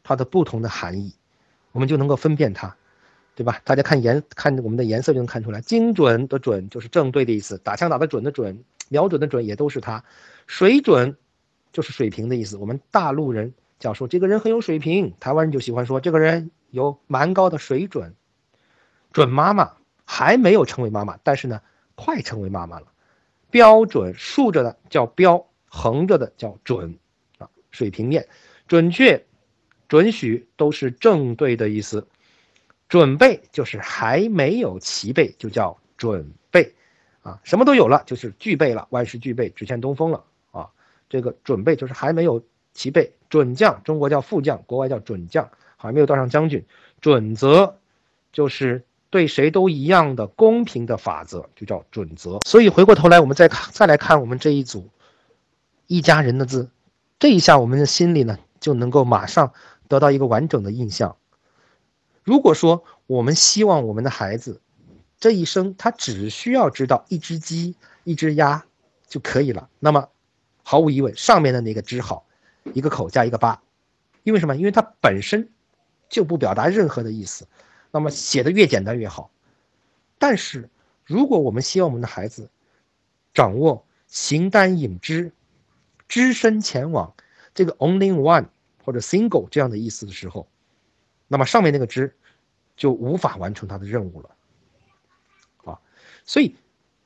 [0.03, 1.13] 它的不同的含义，
[1.73, 2.75] 我们就能够分辨它，
[3.35, 3.61] 对吧？
[3.63, 10.03] 大家看颜，看我们的颜色就能看出来，精准的准就是正对的意思，打枪打得准的准，瞄准的准也都是它。
[10.47, 11.19] 水准
[11.73, 13.55] 就是水平的意思，我们大陆人。
[13.79, 18.17] 讲说这个人很有水平，台湾人就喜欢说这个人有蛮高的水准。
[19.13, 21.63] 准妈妈还没有成为妈妈，但是呢，
[21.95, 22.89] 快成为妈妈了。
[23.51, 26.99] 标准竖着的叫标，横着的叫准
[27.39, 27.49] 啊。
[27.71, 28.27] 水平面、
[28.67, 29.25] 准确、
[29.87, 32.09] 准许都是正对的意思。
[32.89, 36.75] 准备就是还没有齐备，就叫准备
[37.23, 37.39] 啊。
[37.45, 40.25] 什么都有了，就是具备了，万事俱备，只欠东风了。
[41.09, 42.43] 这个准备就是还没有。
[42.75, 46.65] 齐备准将，中国叫副将，国外叫准将，还没有当上将军。
[47.01, 47.77] 准则
[48.33, 52.39] 就是对谁都一样的公平的法则，就叫准则。
[52.47, 54.91] 所以回过头来，我们再看，再来看我们这一组
[55.89, 56.71] 一家人的字，
[57.19, 59.53] 这一下我们的心里呢就能够马上
[59.89, 61.17] 得到一个完整的印象。
[62.23, 64.61] 如果说我们希望我们的孩子
[65.19, 68.65] 这一生他只需要知道一只鸡、一只鸭
[69.09, 70.11] 就可以了，那么
[70.71, 72.27] 毫无疑问，上面的那个“只好”，
[72.75, 73.63] 一个口加一个八，
[74.23, 74.55] 因为什么？
[74.55, 75.51] 因为它本身
[76.11, 77.49] 就不表达任何的意思，
[77.91, 79.31] 那么写的越简单越好。
[80.19, 80.69] 但是
[81.07, 82.51] 如果我们希望我们的孩子
[83.33, 85.33] 掌握形单影只、
[86.07, 87.15] 只身前往
[87.55, 88.49] 这个 only one
[88.85, 90.47] 或者 single 这样的意思的时候，
[91.29, 92.15] 那么上面那个“只”
[92.77, 94.29] 就无法完成他的任务了。
[95.65, 95.81] 啊，
[96.27, 96.57] 所以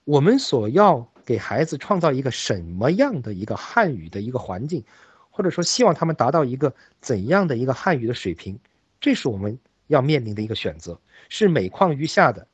[0.02, 1.11] 我们所要。
[1.24, 4.84] 给孩子创造一个什么样的一个汉语的一个环境，
[5.30, 8.58] 或者说希望他们达到一个怎样的一个汉语的水平，
[9.00, 12.46] 这是我们要面临的一个选择：是每况愈下的、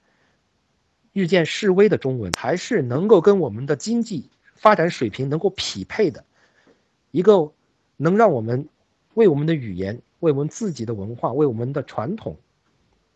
[1.12, 6.24] 日渐式微的中文，还是能够跟我们的经济发展水平能够匹配的
[7.10, 7.52] 一个
[7.96, 8.68] 能让我们
[9.14, 12.36] 为我们的语言、为我们自己的文化、为我们的传统，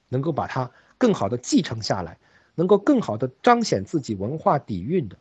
[0.09, 2.19] 能够把它更好的继承下来，
[2.55, 5.17] 能够更好的彰显自己文化底蕴的。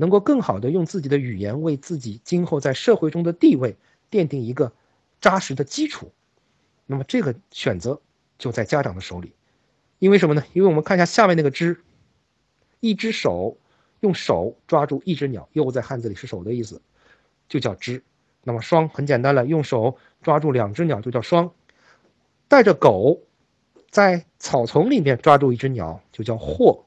[0.00, 3.76] 能够更好的用自己的语言为自己今后在社会中的地位
[4.10, 4.72] 奠定一个
[5.20, 6.10] 扎实的基础，
[6.86, 8.00] 那么这个选择
[8.38, 9.34] 就在家长的手里，
[9.98, 10.42] 因为什么呢？
[10.54, 11.78] 因为我们看一下下面那个“只”，
[12.80, 13.58] 一只手
[14.00, 16.80] 用手抓住一只鸟，又在汉字里是手的意思，
[17.46, 18.02] 就叫“只”。
[18.42, 21.52] 那么“双”很简单了，用手抓住两只鸟就叫“双”。
[22.48, 23.20] 带着狗
[23.90, 26.86] 在草丛里面抓住一只鸟就叫“获”，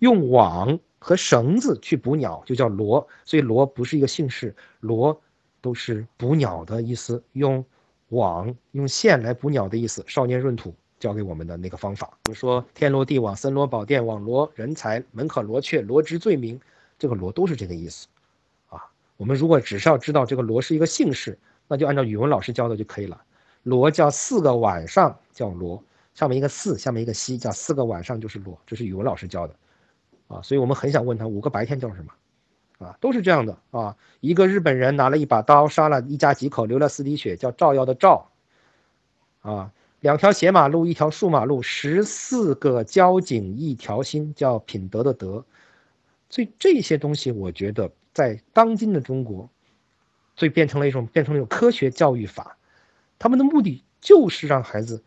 [0.00, 0.80] 用网。
[1.08, 5.18] 和绳子去捕鸟就叫罗，所以罗不是一个姓氏，罗
[5.62, 7.24] 都是捕鸟的意思。
[7.32, 7.64] 用
[8.10, 10.04] 网、用线来捕鸟的意思。
[10.06, 16.60] 少年闰土教给我们的那个方法，比如说天罗地网、森罗宝殿、网罗人才、门可罗雀、罗织罪名，
[16.98, 18.06] 这个罗都是这个意思。
[18.68, 18.84] 啊，
[19.16, 23.18] 我们如果只是要知道这个罗是一个姓氏，那就按照语文老师教的就可以了。
[23.62, 29.56] 罗叫四个晚上叫罗，上面一个四，下面一个西，叫四个晚上就是罗，这是语文老师教的。
[30.28, 33.96] 啊，所以我们很想问他五个白天叫什么，啊，都是这样的啊。
[34.20, 38.30] 一个日本人拿了一把刀，杀了一家几口，流了四滴血，叫照耀的照。
[39.40, 45.44] 啊，两条斜马路，一条竖马路，十四个交警，一条心，叫品德的德。
[46.28, 49.48] 所以这些东西，我觉得在当今的中国，
[50.36, 52.58] 所以变成了一种变成了一种科学教育法，
[53.18, 55.02] 他们的目的就是让孩子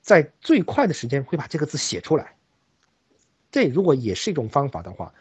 [0.00, 2.33] 在最快的时间会把这个字写出来。
[3.54, 5.14] 这如果也是一种方法的话，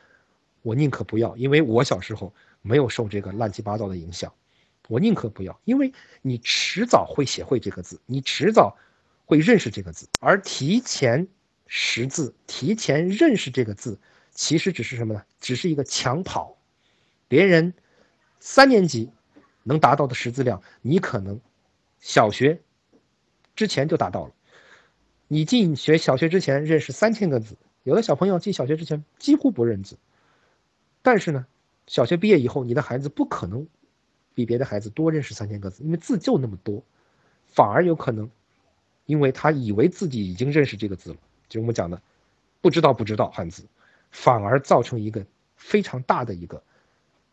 [0.63, 4.33] 我宁可不要，因为我小时候没有受这个乱七八糟的影响，
[4.87, 5.93] 我宁可不要，因为
[6.23, 8.75] 你迟早会写会这个字，你迟早
[9.23, 11.27] 会认识这个字，而提前
[11.67, 13.99] 识字、提前认识这个字，
[14.31, 15.23] 其实只是什么呢？
[15.39, 16.57] 只是一个抢跑，
[17.27, 17.71] 别人
[18.39, 19.11] 三年级
[19.61, 21.39] 能达到的识字量，你可能
[21.99, 22.59] 小学
[23.55, 24.33] 之前就达到了，
[25.27, 27.55] 你进学小学之前认识三千个字。
[27.83, 29.97] 有的小朋友进小学之前几乎不认字，
[31.01, 31.45] 但是呢，
[31.85, 33.67] 小学毕业以后，你的孩子不可能
[34.33, 36.81] 比别的孩子多认识三千个字，因为字就那么多，
[37.47, 38.29] 反而有可能，
[39.05, 41.17] 因为他以为自己已经认识这个字了，
[41.49, 42.01] 就我们讲的，
[42.61, 43.65] 不知道不知道汉字，
[44.11, 45.25] 反而造成一个
[45.57, 46.63] 非常大的一个，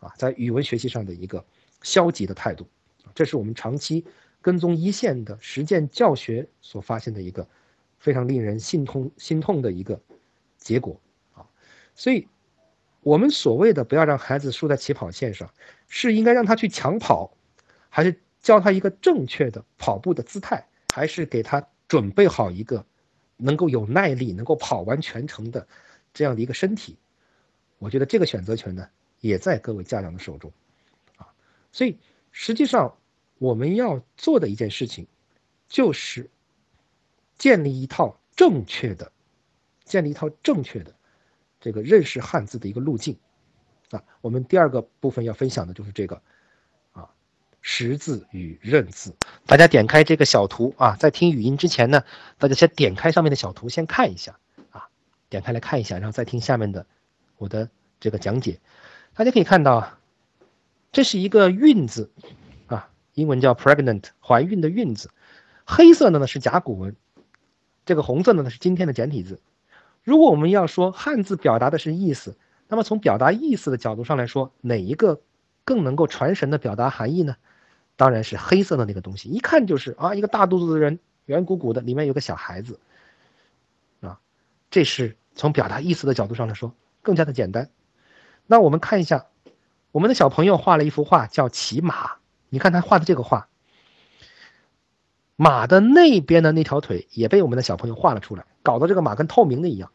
[0.01, 1.45] 啊，在语文学习上的一个
[1.83, 2.67] 消极的态度，
[3.15, 4.05] 这是我们长期
[4.43, 7.47] 跟踪一线的实践教学所发现的一个
[8.01, 10.01] 非常令人心痛心痛的一个。
[10.61, 11.01] 结果
[11.35, 11.49] 啊，
[11.97, 12.29] 所以，
[13.01, 15.53] 我们所谓的不要让孩子输在起跑线上，
[15.89, 17.35] 是应该让他去抢跑，
[17.89, 22.85] 还是教他一个正确的跑步的姿态，还是给他准备好一个
[23.39, 25.67] 能够有耐力、能够跑完全程的
[26.13, 26.97] 这样的一个身体？
[27.79, 28.87] 我觉得这个选择权呢，
[29.21, 30.53] 也在各位家长的手中
[31.17, 31.27] 啊。
[31.73, 31.99] 所以，
[32.31, 32.95] 实际上
[33.39, 35.07] 我们要做的一件事情，
[35.69, 36.29] 就是
[37.39, 39.11] 建立一套正确的。
[39.91, 40.95] 建立一套正确的
[41.59, 43.19] 这个认识汉字的一个路径
[43.91, 46.23] 啊，我们第二个部分要分享的就是这个
[46.93, 47.11] 啊
[47.61, 49.17] 识字与认字。
[49.47, 52.05] 大家点开这个小图啊，在听语音之前呢，
[52.39, 54.39] 大家先点开上面的小图先看一下
[54.71, 54.87] 啊，
[55.29, 56.87] 点开来看一下，然后再听下面的
[57.37, 58.61] 我的这个讲解。
[59.15, 59.99] 大家可以看到啊，
[60.93, 62.13] 这是一个孕字
[62.69, 65.11] 啊，英文叫 pregnant，怀孕的孕字，
[65.67, 66.95] 黑色的呢是甲骨文，
[67.85, 69.41] 这个红色的呢是今天的简体字。
[70.03, 72.37] 如果我们要说汉字表达的是意思，
[72.69, 75.21] 那么从表达意思的角度上来说，哪一个
[75.65, 77.37] 更能够传神的表达含义呢？
[77.97, 82.81] 当然是黑色的那个东西，一看就是啊，一个大肚子的人，圆鼓鼓的，里面有个小孩子，
[84.01, 84.19] 啊，
[84.71, 87.69] 这是从表达意思的角度上来说更加的简单。
[88.47, 89.27] 那我们看一下
[89.93, 92.13] 我们的小朋友画了一幅画，叫骑马。
[92.49, 93.49] 你看他画的这个画，
[95.37, 99.91] 马的那边的那条腿也被我们的小朋友画了出来，搞得这个马跟透明的一样。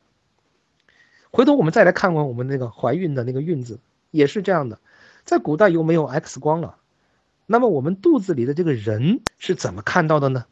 [1.31, 3.79] 回头我们再来看看我们那个怀孕的那个孕字，
[4.11, 4.79] 也是这样的。
[5.25, 6.77] 在古代又没有 X 光了，
[7.45, 10.45] 那么我们肚子里的这个人是怎么看到的呢？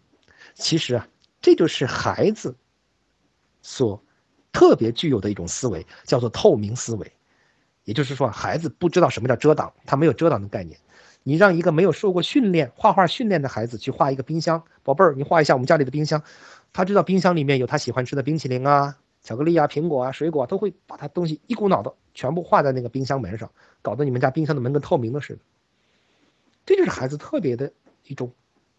[0.56, 1.08] 其实啊，
[1.42, 2.56] 这就是孩子
[3.62, 4.04] 所
[4.52, 7.12] 特别具有的一种思维，叫做透明思维。
[7.86, 10.80] 也就是说，孩子不知道什么叫遮挡，他没有遮挡的概念。
[11.24, 16.22] 你让一个没有受过训练、画画训练的孩子去画一个冰箱，宝贝儿，你画一下我们家里的冰箱，
[16.74, 23.50] 他知道冰箱里面有他喜欢吃的冰淇淋啊、巧克力啊、苹果啊、水果，都会把他东西一股脑的全部画在那个冰箱门上，
[23.82, 25.40] 搞得你们家冰箱的门跟透明的似的。
[26.66, 27.72] 这就是孩子特别的
[28.06, 28.32] 一种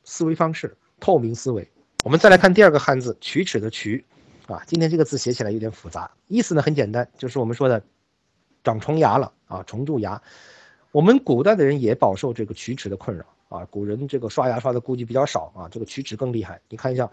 [0.04, 1.66] 思维方式，透明思维。
[2.04, 4.04] 我们再来看第二个汉字“龋齿”的“龋”，
[4.46, 7.82] 啊，今天这个字写起来有点复杂，意思呢很简单，就是我们说的
[8.62, 10.20] 长虫牙了啊，虫蛀牙。
[10.94, 16.60] 我们古代的人也饱受这个龋齿的困扰啊，古人这个刷牙刷的估计比较少啊，这个龋齿更厉害。
[16.68, 17.10] 你看一下，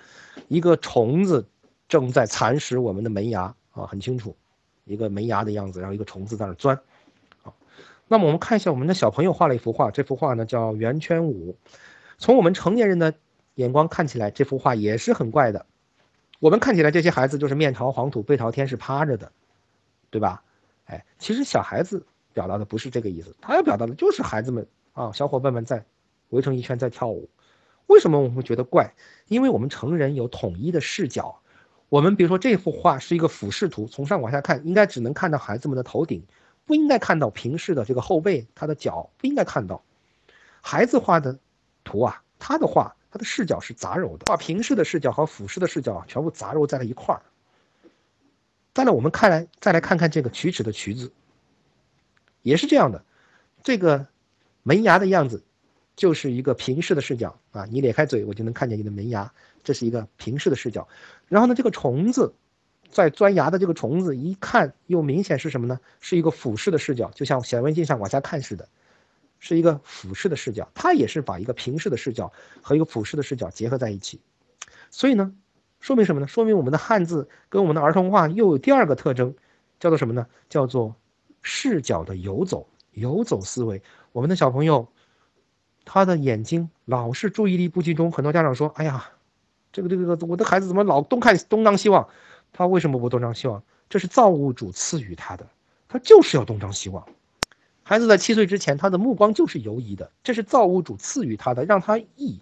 [0.50, 1.44] 一个虫子
[1.90, 4.38] 正在蚕食我们的门牙啊，很清楚，
[4.86, 6.80] 一个门牙的样子，然后一个虫子在那钻。
[7.42, 7.56] 好，
[8.08, 11.58] 那么我们看一下我们的小朋友画了一幅画，这幅画呢叫圆圈舞。
[12.20, 13.16] 从我们成年人的
[13.56, 15.66] 眼光看起来，这幅画也是很怪的。
[16.40, 19.32] 我们看起来这些孩子就是面朝黄土背朝天是趴着的，
[20.12, 20.44] 对吧？
[20.86, 22.06] 哎，其实小孩子。
[22.34, 25.84] 表达的不是这个意思，他要表达的就是孩子们啊，小伙伴们在
[26.30, 27.30] 围成一圈在跳舞。
[27.88, 28.94] 为什么我们会觉得怪？
[29.28, 31.40] 因为我们成人有统一的视角。
[31.90, 36.24] 我们比如说这幅画是一个俯视图，从上往下看，应该只能看到孩子们的头顶，
[36.66, 39.84] 不应该看到平视的这个后背，他的脚不应该看到。
[40.62, 41.38] 孩子画的
[41.84, 47.22] 图啊，他的画，他的视角是杂糅的，把平视的视角和俯视的视角全部杂糅在了一块儿。
[48.74, 51.12] 再来，我们看来再来看看这个龋齿的龋字。
[52.42, 53.04] 也是这样的，
[53.64, 54.08] 这个
[54.64, 55.44] 门牙的样子
[55.96, 59.32] 就是一个平视的视角啊，你咧开嘴，我就能看见你的门牙，
[59.64, 60.88] 这是一个平视的视角。
[61.28, 62.34] 然后呢，这个虫子
[62.90, 65.80] 在钻牙的这个虫子，一看又明显是什么呢？
[66.00, 68.68] 是一个俯视的视角，就像显微镜上往下看似的，
[69.40, 70.70] 是一个俯视的视角。
[70.74, 74.20] 它也是把一个平视的视角和一个俯视的视角结合在一起。
[74.90, 75.34] 所以呢，
[75.80, 76.28] 说明什么呢？
[76.28, 79.36] 说明我们的汉字跟我们的儿童画又有第二个特征，
[79.80, 80.26] 叫做什么呢？
[80.50, 80.96] 叫做。
[81.42, 83.82] 视角的游走，游走思维。
[84.12, 84.88] 我们的小朋友，
[85.86, 88.12] 他的眼睛老是注意力不集中。
[88.12, 89.10] 很多家长说：“哎呀，
[89.72, 92.08] 这个这个，我的孩子怎么老东看东张西望？
[92.54, 93.64] 他为什么不东张西望？
[93.90, 95.48] 这是造物主赐予他的，
[95.88, 97.08] 他就是要东张西望。
[97.84, 102.40] 孩子在七岁之前，他的目光就是游移的，这是造物主赐予他的，让他以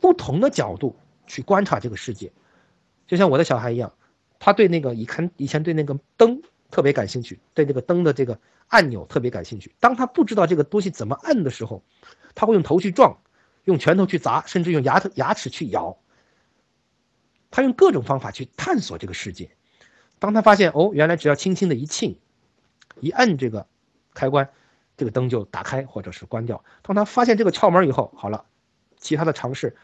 [0.00, 0.94] 不同的角度
[1.26, 2.30] 去观察这个世界。
[3.06, 3.92] 就像我的小孩一样，
[4.38, 6.42] 他对那个以前以前对那个灯。
[6.70, 9.74] 特别感兴趣，对这个灯的这个按钮特别感兴趣。
[9.80, 11.82] 当他不知道这个东西怎么按的时候，
[12.34, 13.18] 他会用头去撞，
[13.64, 15.98] 用拳头去砸，甚至用牙头牙齿去咬。
[17.50, 19.50] 他用各种方法去探索这个世界。
[20.20, 22.18] 当他发现哦，原来只要轻轻的一轻，
[23.00, 23.66] 一摁这个
[24.14, 24.48] 开关，
[24.96, 26.62] 这个灯就打开或者是关掉。
[26.82, 28.44] 当他发现这个窍门以后，好了，
[28.98, 29.76] 其他的尝试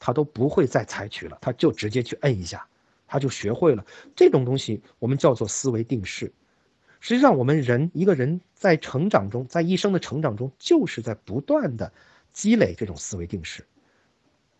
[0.00, 2.66] 他都不会再采取了，他就直接去摁一下。
[3.12, 3.84] 他就学会了
[4.16, 6.32] 这种东西，我们叫做思维定式。
[6.98, 11.92] 实际上，我们人一个人在成长中，在一生的成长中，就是在不断的
[12.32, 13.66] 积累这种思维定式。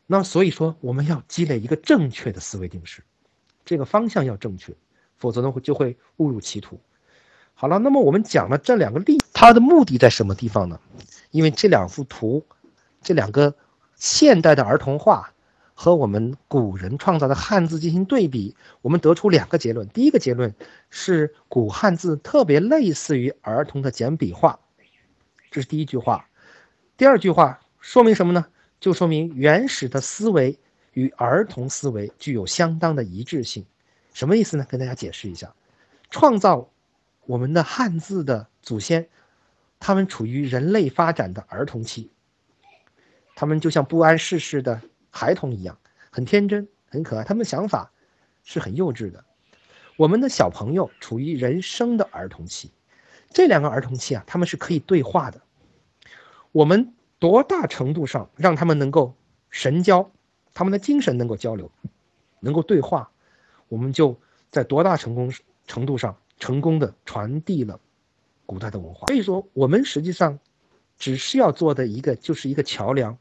[0.06, 3.02] 那所以说，我们要积累一个正确的思维定式，
[3.64, 4.74] 这个方向要正确，
[5.16, 6.78] 否则呢会就会误入歧途。
[7.54, 10.78] 好了，那么我们讲了这两个例，它的目的在什么地方呢？
[11.30, 12.44] 因为这两幅图，
[13.00, 13.54] 这两个
[13.94, 15.32] 现代的儿童画。
[15.74, 19.88] 和我们古人创造的汉字进行对比，我们得出两个结论。
[19.88, 20.54] 第一个结论
[20.90, 24.60] 是古汉字特别类似于儿童的简笔画，
[25.50, 26.28] 这是第一句话。
[26.96, 28.46] 第二句话说明什么呢？
[28.78, 30.58] 就说明原始的思维
[30.92, 33.64] 与儿童思维具有相当的一致性。
[34.12, 34.66] 什么意思呢？
[34.68, 35.52] 跟大家解释一下，
[36.10, 36.68] 创造
[37.24, 39.08] 我们的汉字的祖先，
[39.80, 42.10] 他们处于人类发展的儿童期，
[43.34, 44.80] 他们就像不谙世事的。
[45.14, 45.78] 孩童一样，
[46.10, 47.22] 很天真，很可爱。
[47.22, 47.92] 他们的想法
[48.42, 49.24] 是很幼稚的。
[49.96, 52.72] 我们的小朋友处于人生的儿童期，
[53.30, 55.40] 这两个儿童期啊，他们是可以对话的。
[56.50, 59.14] 我们多大程度上让他们能够
[59.50, 60.10] 神交，
[60.54, 61.70] 他们的精神能够交流，
[62.40, 63.10] 能够对话，
[63.68, 64.18] 我们就
[64.50, 65.32] 在多大成功
[65.66, 67.78] 程度上成功的传递了
[68.46, 69.06] 古代的文化。
[69.08, 70.38] 所以说，我们实际上
[70.96, 73.16] 只需要做的一个就是一个桥梁。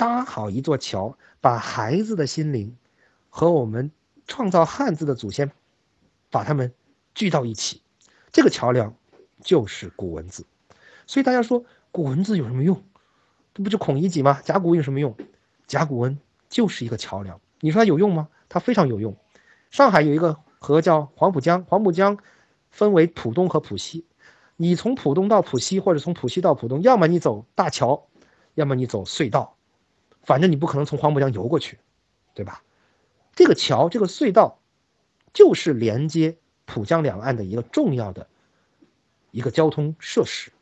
[0.00, 2.74] 搭好一座桥，把孩子的心灵
[3.28, 3.90] 和我们
[4.26, 5.52] 创造汉字的祖先，
[6.30, 6.72] 把他们
[7.14, 7.82] 聚到一起，
[8.32, 8.94] 这个桥梁
[9.44, 10.46] 就是古文字。
[11.06, 12.82] 所以大家说古文字有什么用？
[13.52, 14.40] 这不就孔乙己吗？
[14.42, 15.14] 甲骨文有什么用？
[15.66, 17.38] 甲骨文就是一个桥梁。
[17.60, 18.30] 你说它有用吗？
[18.48, 19.14] 它非常有用。
[19.70, 22.16] 上海有一个河叫黄浦江，黄浦江
[22.70, 24.06] 分为浦东和浦西。
[24.56, 28.06] 你从浦东到浦西，或者从浦西到浦东，要么你走大桥，
[28.54, 29.58] 要么你走隧道，
[30.22, 31.78] 反正你不可能从黄浦江游过去，
[32.34, 32.62] 对吧？
[33.34, 34.58] 这个桥，这个隧道，
[35.32, 38.28] 就是连接浦江两岸的一个重要的
[39.30, 40.52] 一个交通设施。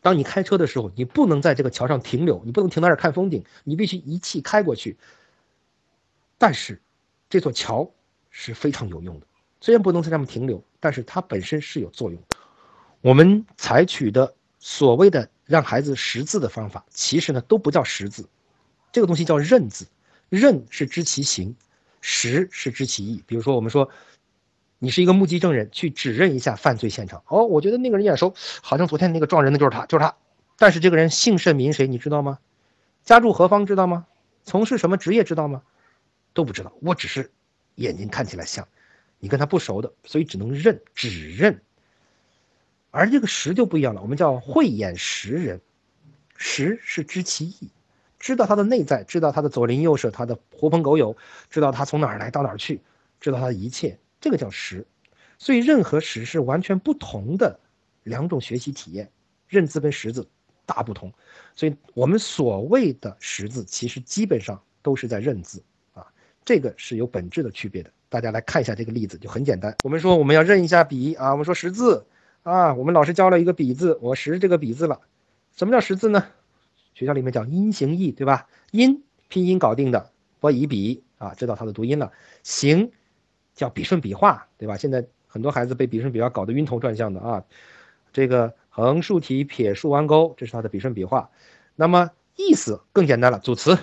[0.00, 4.96] 当你开车的时候，你不能在这个桥上停留，你不能停在这儿看风景，你必须一气开过去。
[6.38, 6.80] 但是，
[7.28, 7.88] 这座桥
[8.30, 9.26] 是非常有用的，
[9.60, 12.36] 虽然不能在上面停留，但是它本身是有作用的。
[13.00, 18.28] 我们采取的所谓的让孩子识字的方法，其实呢都不叫识字，
[18.92, 19.86] 这个东西叫认字。
[20.28, 21.56] 认是知其行，
[22.00, 23.24] 识是知其意。
[23.26, 23.90] 比如说，我们说。
[24.84, 27.22] 你是一个目击证人，去指认一下犯罪现场。
[27.28, 30.16] 哦，我觉得那个人眼熟，好像昨天那个撞人的就是他，就是他。
[30.58, 32.40] 但是这个人姓甚名谁，你知道吗？
[33.04, 34.06] 家住何方，知道吗？
[34.42, 35.62] 从事什么职业，知道吗？
[36.34, 36.72] 都不知道。
[36.80, 37.30] 我只是
[37.76, 38.66] 眼睛看起来像，
[39.20, 41.62] 你跟他不熟的，所以只能认，指认。
[42.90, 45.60] 而这个识就不一样了，我们叫慧眼识人，
[46.36, 47.70] 识是知其意，
[48.22, 51.16] 知道他的内在，知道他的左邻右舍，他的狐朋狗友，
[51.50, 52.80] 知道他从哪儿来到哪儿去，
[53.20, 53.98] 知道他的一切。
[54.20, 54.86] 这个叫识，
[55.38, 57.58] 所以认和识是完全不同的
[58.04, 59.10] 两种学习体验，
[59.48, 60.24] 认字跟识字
[60.64, 61.12] 大不同，
[61.56, 65.60] 所以我们所谓的识字，其实基本上都是在认字
[65.92, 66.06] 啊，
[66.44, 67.90] 这个是有本质的区别的。
[68.08, 69.74] 大家来看一下这个例子，就很简单。
[69.82, 72.06] 我们说我们要认一下笔啊，我们说识字
[72.44, 75.00] 啊，我们老师教了一个笔字，我识这个笔字了。
[75.56, 76.24] 什么叫识字呢？
[76.94, 78.48] 学校里面讲音形意，对吧？
[78.70, 82.12] 音拼音搞定的，我以笔啊，知道它的读音了。
[82.42, 82.90] 形。
[83.54, 84.78] 叫笔顺笔画，对吧？
[84.78, 87.44] 现在很多孩子被笔顺笔画搞得晕头转向的啊。
[88.10, 91.28] 这个横竖提撇竖弯钩，这是它的笔顺笔画。
[91.76, 93.78] 那么意思更简单了，组词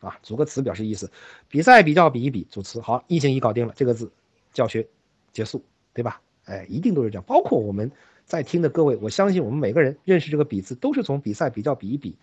[0.00, 1.10] 啊，组个词表示意思。
[1.48, 4.12] 比赛比较比一比，组词好，音形一搞定了，这个字
[4.52, 4.86] 教学
[5.32, 6.20] 结束，对吧？
[6.44, 7.24] 哎，一定都是这样。
[7.26, 7.90] 包括我们
[8.26, 12.14] 在听的各位，我相信我们每个人认识这个笔字，都是从比赛比较比一比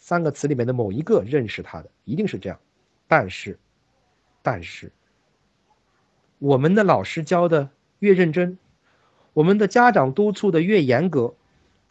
[0.00, 2.58] 三个词里面的某一个认识它的，一定是这样。
[3.06, 3.56] 但是，
[4.42, 4.90] 但是。
[6.38, 8.58] 我们的老师教的越认真，
[9.34, 11.34] 我们的家长督促的越严格，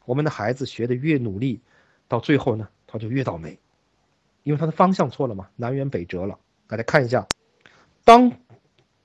[0.05, 1.61] 我们的孩子学的越努力，
[2.07, 3.59] 到最后呢，他就越倒霉，
[4.41, 6.39] 因为他的方向错了嘛，南辕北辙了。
[6.65, 7.27] 大家看一下，
[8.03, 8.31] 当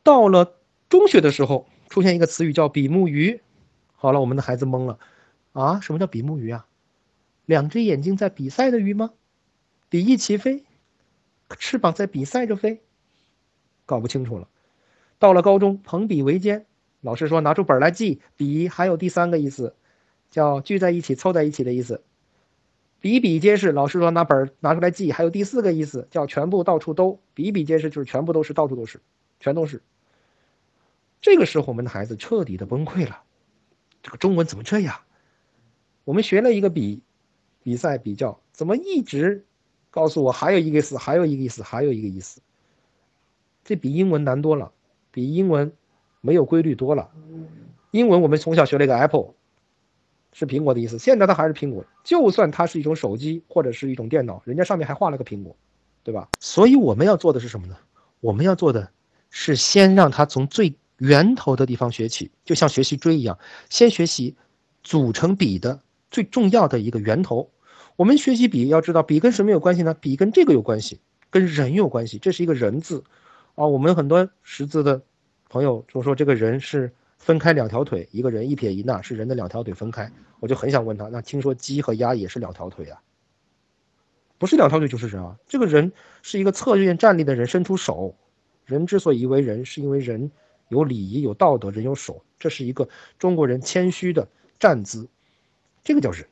[0.02, 0.54] 到了
[0.88, 3.42] 中学的时候，出现一个词语叫比目鱼，
[3.96, 4.98] 好了，我们的孩子懵了，
[5.52, 6.66] 啊，什么叫比目鱼啊？
[7.46, 9.12] 两只眼睛在比赛的鱼吗？
[9.88, 10.64] 比翼齐飞，
[11.58, 12.82] 翅膀在比赛着飞，
[13.86, 14.48] 搞不清楚了。
[15.18, 16.66] 到了高中，朋比为奸，
[17.00, 19.74] 老师说拿出本来记，比还有第三个意思，
[20.30, 22.02] 叫聚在一起、凑在一起的意思。
[23.00, 27.20] 比比皆是，老师说拿本拿出来记，还有第四个意思，叫全部到处都。
[27.34, 29.00] 比比皆是就是全部都是，到处都是，
[29.38, 29.82] 全都是。
[31.20, 33.22] 这个时候，我们的孩子彻底的崩溃了。
[34.02, 35.00] 这个中文怎么这样？
[36.04, 37.02] 我们学了一个比，
[37.64, 39.44] 比赛比较，怎么一直
[39.90, 42.40] 告诉我还有一个意思，还有一个意思，还有一个意思？
[43.64, 44.70] 这比英文难多了。
[45.10, 45.72] 比英文
[46.20, 47.08] 没有规律多了。
[47.92, 49.32] 英文我们从小学了一个 apple，
[50.32, 50.98] 是苹果的意思。
[50.98, 55.56] 现在它还是苹果，就算它是一种手机或者是一种电脑，人家上面还画了个苹果，
[56.02, 56.28] 对吧？
[56.40, 57.76] 所以我们要做的是什么呢？
[58.18, 58.90] 我们要做的
[59.30, 63.38] 是先让他从最源头的地方学起，就像学习锥一样，
[63.70, 64.34] 先学习
[64.82, 67.48] 组成笔的最重要的一个源头。
[67.96, 69.94] 我们学习笔要知道，笔跟什么有关系呢？
[69.94, 72.18] 笔跟这个有关系，跟人有关系。
[72.18, 73.04] 这是一个人字。
[73.54, 75.00] 啊，我们很多识字的
[75.48, 83.00] 朋友就说这个人是分开两条腿，一个人一撇一捺是人的两条腿分开，我就很想问他，那听说鸡和鸭也是两条腿啊？
[84.38, 85.36] 不是两条腿就是人啊？
[85.46, 85.92] 这个人
[86.22, 88.16] 是一个侧面站立的人，伸出手。
[88.64, 90.32] 人之所以为人，是因为人
[90.68, 92.88] 有礼仪、有道德，人有手，这是一个
[93.20, 94.26] 中国人谦虚的
[94.58, 95.06] 站姿，
[95.84, 96.26] 这个叫人。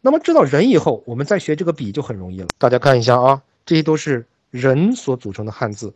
[0.00, 2.48] 那么知道人以后，我们再学这个笔就很容易了。
[2.58, 4.26] 大家看一下啊，这些都是。
[4.52, 5.92] 人所组成的汉字，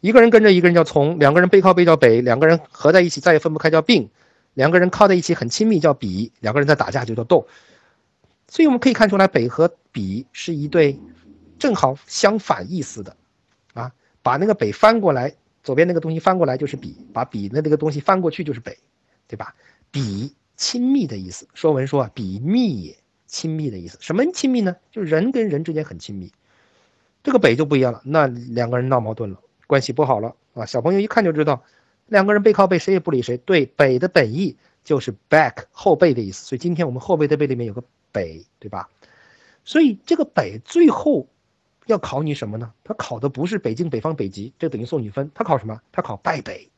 [0.00, 4.08] 一个人跟着一个人叫从，两个人背靠背叫北，两个人合在一起再也分不开叫并，
[4.54, 7.46] 两个人靠在一起很亲密叫比，两个人在打架就叫斗。
[8.48, 10.98] 所以我们可以看出来，北和比是一对
[11.58, 13.14] 正好相反意思的
[13.74, 13.92] 啊。
[14.22, 18.78] 把那个北翻过来，左边那个东西翻过来就是比，把比的那个东西翻过去就是北，
[19.28, 19.54] 对吧？
[19.90, 22.96] 比亲密的意思，说文说啊，比密也，
[23.32, 23.96] 亲密的意思。
[24.00, 24.76] 什么亲密呢？
[24.90, 26.30] 就人跟人之间很亲密。
[27.22, 30.66] 这个北就不一样了，那两个人闹矛盾了，关系不好了啊！
[30.66, 31.64] 小朋友一看就知道，
[32.06, 33.38] 两个人背靠背，谁也不理谁。
[33.38, 36.44] 对，北的本意就是 back 后背的意思。
[36.44, 38.90] 所以今天我们后背的背里面有个北，对吧？
[39.64, 41.26] 所以这个北最后
[41.86, 42.72] 要考你什么呢？
[42.84, 45.30] 他考的不是北京、北方、北极，这等于送你分。
[45.34, 45.80] 他考什么？
[45.90, 46.68] 他考败北。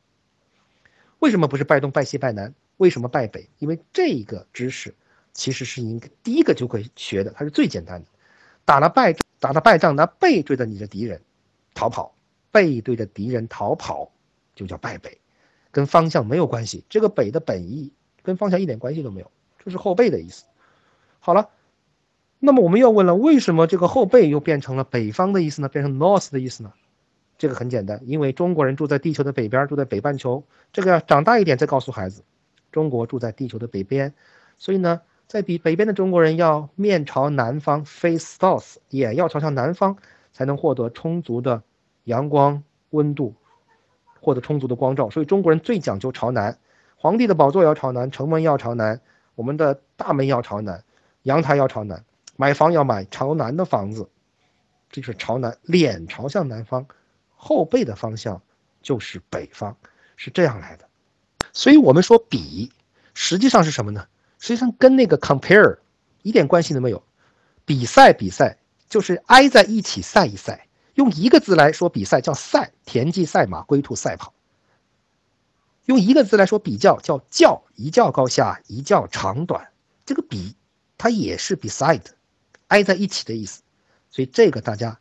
[1.19, 2.53] 为什么不是败东、败西、败南？
[2.77, 3.49] 为什么败北？
[3.57, 4.93] 因为这个知识
[5.35, 8.07] 其实是应该第一个就会学的，它是最简单的。
[8.65, 11.21] 打了败打了败仗，拿背对着你的敌人
[11.75, 12.15] 逃跑，
[12.51, 14.11] 背对着敌人逃跑
[14.55, 15.19] 就叫败北，
[15.71, 16.83] 跟方向没有关系。
[16.89, 19.29] 这个北的本意跟方向一点关系都没有，
[19.63, 20.45] 就是后背的意思。
[21.19, 21.51] 好了。
[22.37, 25.69] 那么我们要问了，为什么这个后背又变成了北方的意思呢？
[25.69, 26.71] 变成 north 的意思呢？
[27.39, 30.43] 这个很简单，因为中国人住在地球的北边，住在北半球。
[30.71, 32.23] 这个要长大一点再告诉孩子，
[32.71, 34.13] 中国住在地球的北边，
[34.59, 39.97] 所以呢，在比北边的中国人要面朝南方，face south，也要朝向南方，
[40.31, 41.63] 才能获得充足的
[42.03, 43.33] 阳光温度，
[44.21, 45.09] 获得充足的光照。
[45.09, 46.57] 所以中国人最讲究朝南，
[46.95, 49.01] 皇帝的宝座要朝南，城门要朝南，
[49.33, 50.83] 我们的大门要朝南，
[51.23, 52.03] 阳台要朝南。
[52.37, 54.09] 买房要买朝南的房子，
[54.91, 56.85] 这就是朝南，脸朝向南方，
[57.35, 58.41] 后背的方向
[58.81, 59.75] 就是北方，
[60.17, 60.85] 是这样来的。
[61.53, 62.71] 所以我们说比，
[63.13, 64.05] 实际上是什么呢？
[64.39, 65.77] 实际上跟那个 compare
[66.21, 67.03] 一点关系都没有。
[67.65, 68.57] 比赛比赛
[68.89, 74.33] 就是挨在一起赛一赛，用一个字来说比赛叫赛，田忌赛马，龟兔赛跑。
[75.85, 79.69] 用一个字来说比较叫较，一较高下，一较长短。
[80.05, 80.55] 这个比，
[80.97, 82.01] 它也是 beside。
[82.67, 83.61] 挨在一起的意思，
[84.09, 84.99] 所以这个大家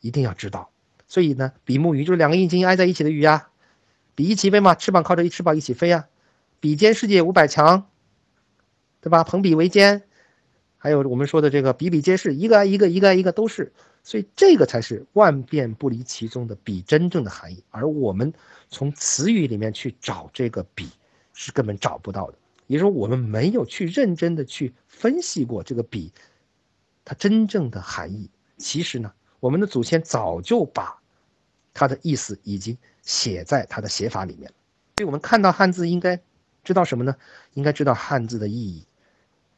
[0.00, 0.70] 一定要知道。
[1.06, 3.48] 所以呢，比目鱼就是两个硬筋挨在一起的鱼呀，
[4.16, 6.06] 比翼齐飞嘛，翅膀靠着一翅膀一起飞呀。
[6.58, 7.86] 比肩世界五百强，
[9.00, 9.24] 对吧？
[9.24, 10.02] 朋比为奸，
[10.78, 13.72] 还有我们说的这个比比皆是，一个挨一个，一个挨一个都是。
[14.02, 17.64] 所以这个才是万变不离其宗的比真正的含义。
[17.70, 18.32] 而我们
[18.68, 20.88] 从词语里面去找这个比，
[21.32, 22.38] 是根本找不到的。
[22.68, 26.12] 也就是说，我们没有去认真的去分析过这个比。
[27.04, 28.28] 它真正的含义，
[28.58, 31.00] 其实呢，我们的祖先早就把
[31.72, 34.54] 它的意思已经写在它的写法里面了。
[34.96, 36.20] 所以我们看到汉字，应该
[36.66, 37.14] 知道什么呢？
[37.54, 38.84] 应该知道汉字的意义。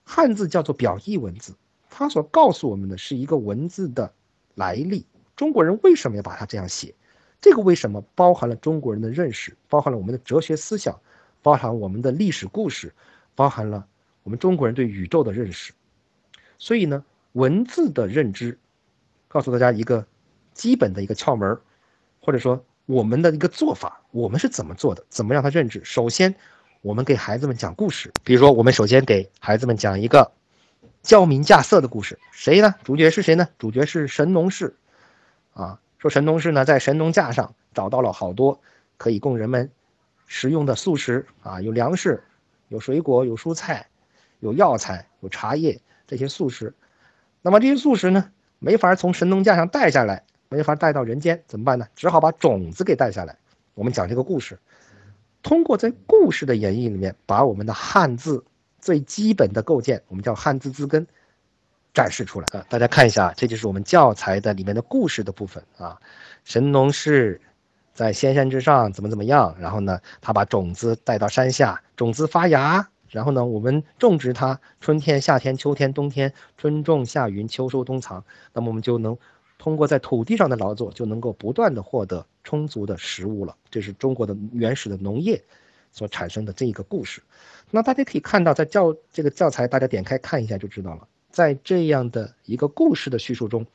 [0.04, 1.54] 汉字叫做表意文字，
[1.88, 4.12] 它所告诉我们的是一个文字的
[4.54, 5.06] 来历。
[5.34, 6.94] 中国人为什么要把它这样写？
[7.40, 11.00] 这个为什么包含了中国人的认识，包含了我们的哲学思想，
[11.42, 12.92] 包含我们的历史故事，
[13.34, 13.86] 包含了
[14.22, 15.72] 我们中国人对宇宙的认识。
[16.58, 17.04] 所以呢？
[17.32, 18.58] 文字的认知，
[19.28, 20.04] 告诉大家一个
[20.54, 21.60] 基本的一个窍门
[22.20, 25.04] 或者说我们的一个做法，我们是怎么做的？
[25.08, 25.84] 怎么让他认知？
[25.84, 26.34] 首先，
[26.80, 30.30] 我们给孩子们讲故事，比如说，我们首先给孩子们讲一个
[31.02, 32.18] 教民稼色的故事。
[32.30, 32.72] 谁呢？
[32.84, 33.48] 主角是谁呢？
[33.58, 34.76] 主角是神农氏。
[35.54, 38.60] 啊，说神农氏呢，在神农架上找到了好多
[38.96, 39.68] 可以供人们
[40.28, 42.22] 食用的素食啊，有粮食，
[42.68, 43.88] 有水果，有蔬菜，
[44.38, 46.72] 有药材，有茶叶，这些素食。
[47.42, 51.88] 那么这些素食呢，没法从神农架上带下来，没法带到人间，怎么办呢？
[51.96, 53.36] 只好把种子给带下来。
[53.74, 54.56] 我们讲这个故事，
[55.42, 58.44] 通过在故事的演绎里面，把我们的汉字
[58.80, 61.06] 最基本的构建，我们叫汉字字根，
[61.94, 62.64] 展示出来啊。
[62.68, 65.98] 大家看一下，这就是我们教材的里面的故事的部分啊。
[66.44, 67.40] 神农氏
[67.94, 72.88] 在仙山之上怎么怎么样，然后呢，他把种子带到山下，种子发芽。
[73.10, 78.22] 然后呢，我们种植它，春天、夏天、秋天、冬天，春种夏耘，秋收冬藏。
[78.52, 79.16] 那么我们就能
[79.58, 83.54] 通过在土地上的劳作，就能够不断的获得充足的食物了。
[83.70, 85.42] 这是中国的原始的农业
[85.92, 87.20] 所产生的这一个故事。
[87.70, 91.06] 那大家可以看到，在教这个教材，大家点开看一下就知道了。
[91.30, 93.66] 在这样的一个故事的叙述中，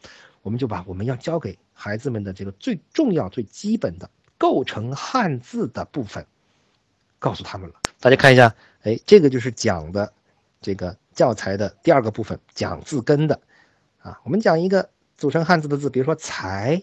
[0.42, 6.26] 我们就把我们要教给孩子们的这个最重要、最基本的构成汉字的部分
[7.20, 7.76] 告诉他们了。
[8.00, 8.56] 大家看一下。
[8.84, 10.12] 哎，这个就是讲的
[10.60, 13.40] 这个教材的第二个部分，讲字根的
[14.00, 14.20] 啊。
[14.26, 16.82] 我们讲一个组成汉字的字，比如说“才”，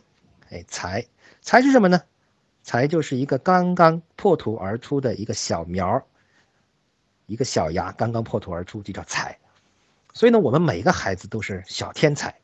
[0.51, 1.07] 哎，“才”
[1.43, 2.01] 才是什么呢
[2.63, 6.05] ？“才”就是一个刚刚破土而出的一个小苗
[7.27, 9.39] 一个小芽刚刚破土而出，就叫“才”。
[10.13, 12.35] 所以呢，我们每个孩子都是小天才，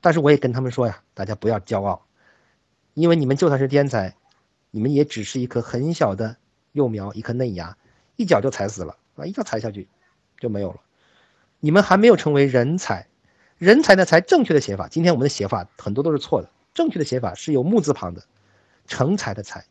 [0.00, 2.06] 但是我也跟他们说呀，大家不要骄傲，
[2.94, 4.14] 因为你们就算是天才，
[4.70, 6.36] 你们也只是一颗很小的
[6.72, 7.76] 幼苗，一颗嫩芽，
[8.16, 8.96] 一脚就踩死了。
[9.16, 9.86] 啊，一脚踩下去
[10.38, 10.80] 就没有了。
[11.58, 13.06] 你们还没有成为人才，
[13.60, 16.48] 人才的才正确的写法，今天我们的写法很多都是错的。
[16.72, 18.22] 正确的写法是有木字旁的，
[18.86, 19.62] 成才的才，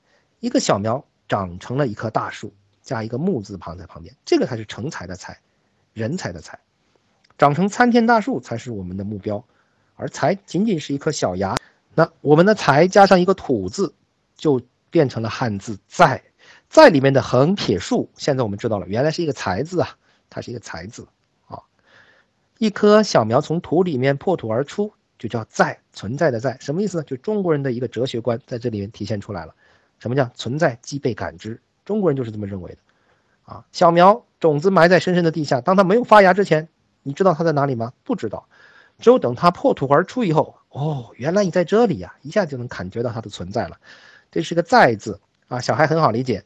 [0.42, 5.40] 一个小苗长成了一棵大树，加一个木字旁在旁边，这个才是成才的才，
[5.94, 6.60] 人才的才，
[7.36, 9.44] 长成参天大树才是我们的目标，
[9.96, 11.58] 而才仅仅是一颗小芽。
[11.96, 13.92] 那我们的才加上一个土字，
[14.36, 14.62] 就
[14.92, 16.22] 变成了汉字在。
[16.70, 19.98] 在里面的横撇竖，现在我们知道了，原来是一个才字啊，
[20.30, 21.08] 它是一个才字。
[22.60, 27.04] 一棵小苗从土里面破土而出，就叫在，存在的在，什么意思呢？
[27.06, 29.56] 就中国人的一个哲学观在这里面体现出来了。
[29.98, 31.62] 什么叫存在即被感知？
[31.86, 32.78] 中国人就是这么认为的
[33.46, 33.66] 啊。
[33.72, 36.68] 小苗种子埋在深深的地下，当它没有发芽之前，
[37.02, 37.94] 你知道它在哪里吗？
[38.04, 38.46] 不知道。
[39.00, 43.78] 只有等它破土而出以后，哦，原来你在这里呀，一下就能感觉到它的存在了。
[44.32, 46.44] 这是个在字啊，小孩很好理解。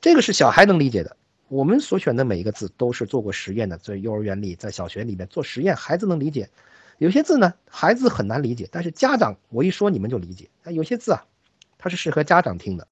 [0.00, 1.16] 这个是小孩能理解的，
[1.54, 6.50] 我们所选的每一个字都是做过实验的，在幼儿园里，在小学里面做实验，孩子能理解。
[6.98, 10.50] 有些字呢，孩子很难理解，但是家长我一说你们就理解。
[10.64, 11.24] 那有些字啊，
[11.78, 12.88] 它是适合家长听的。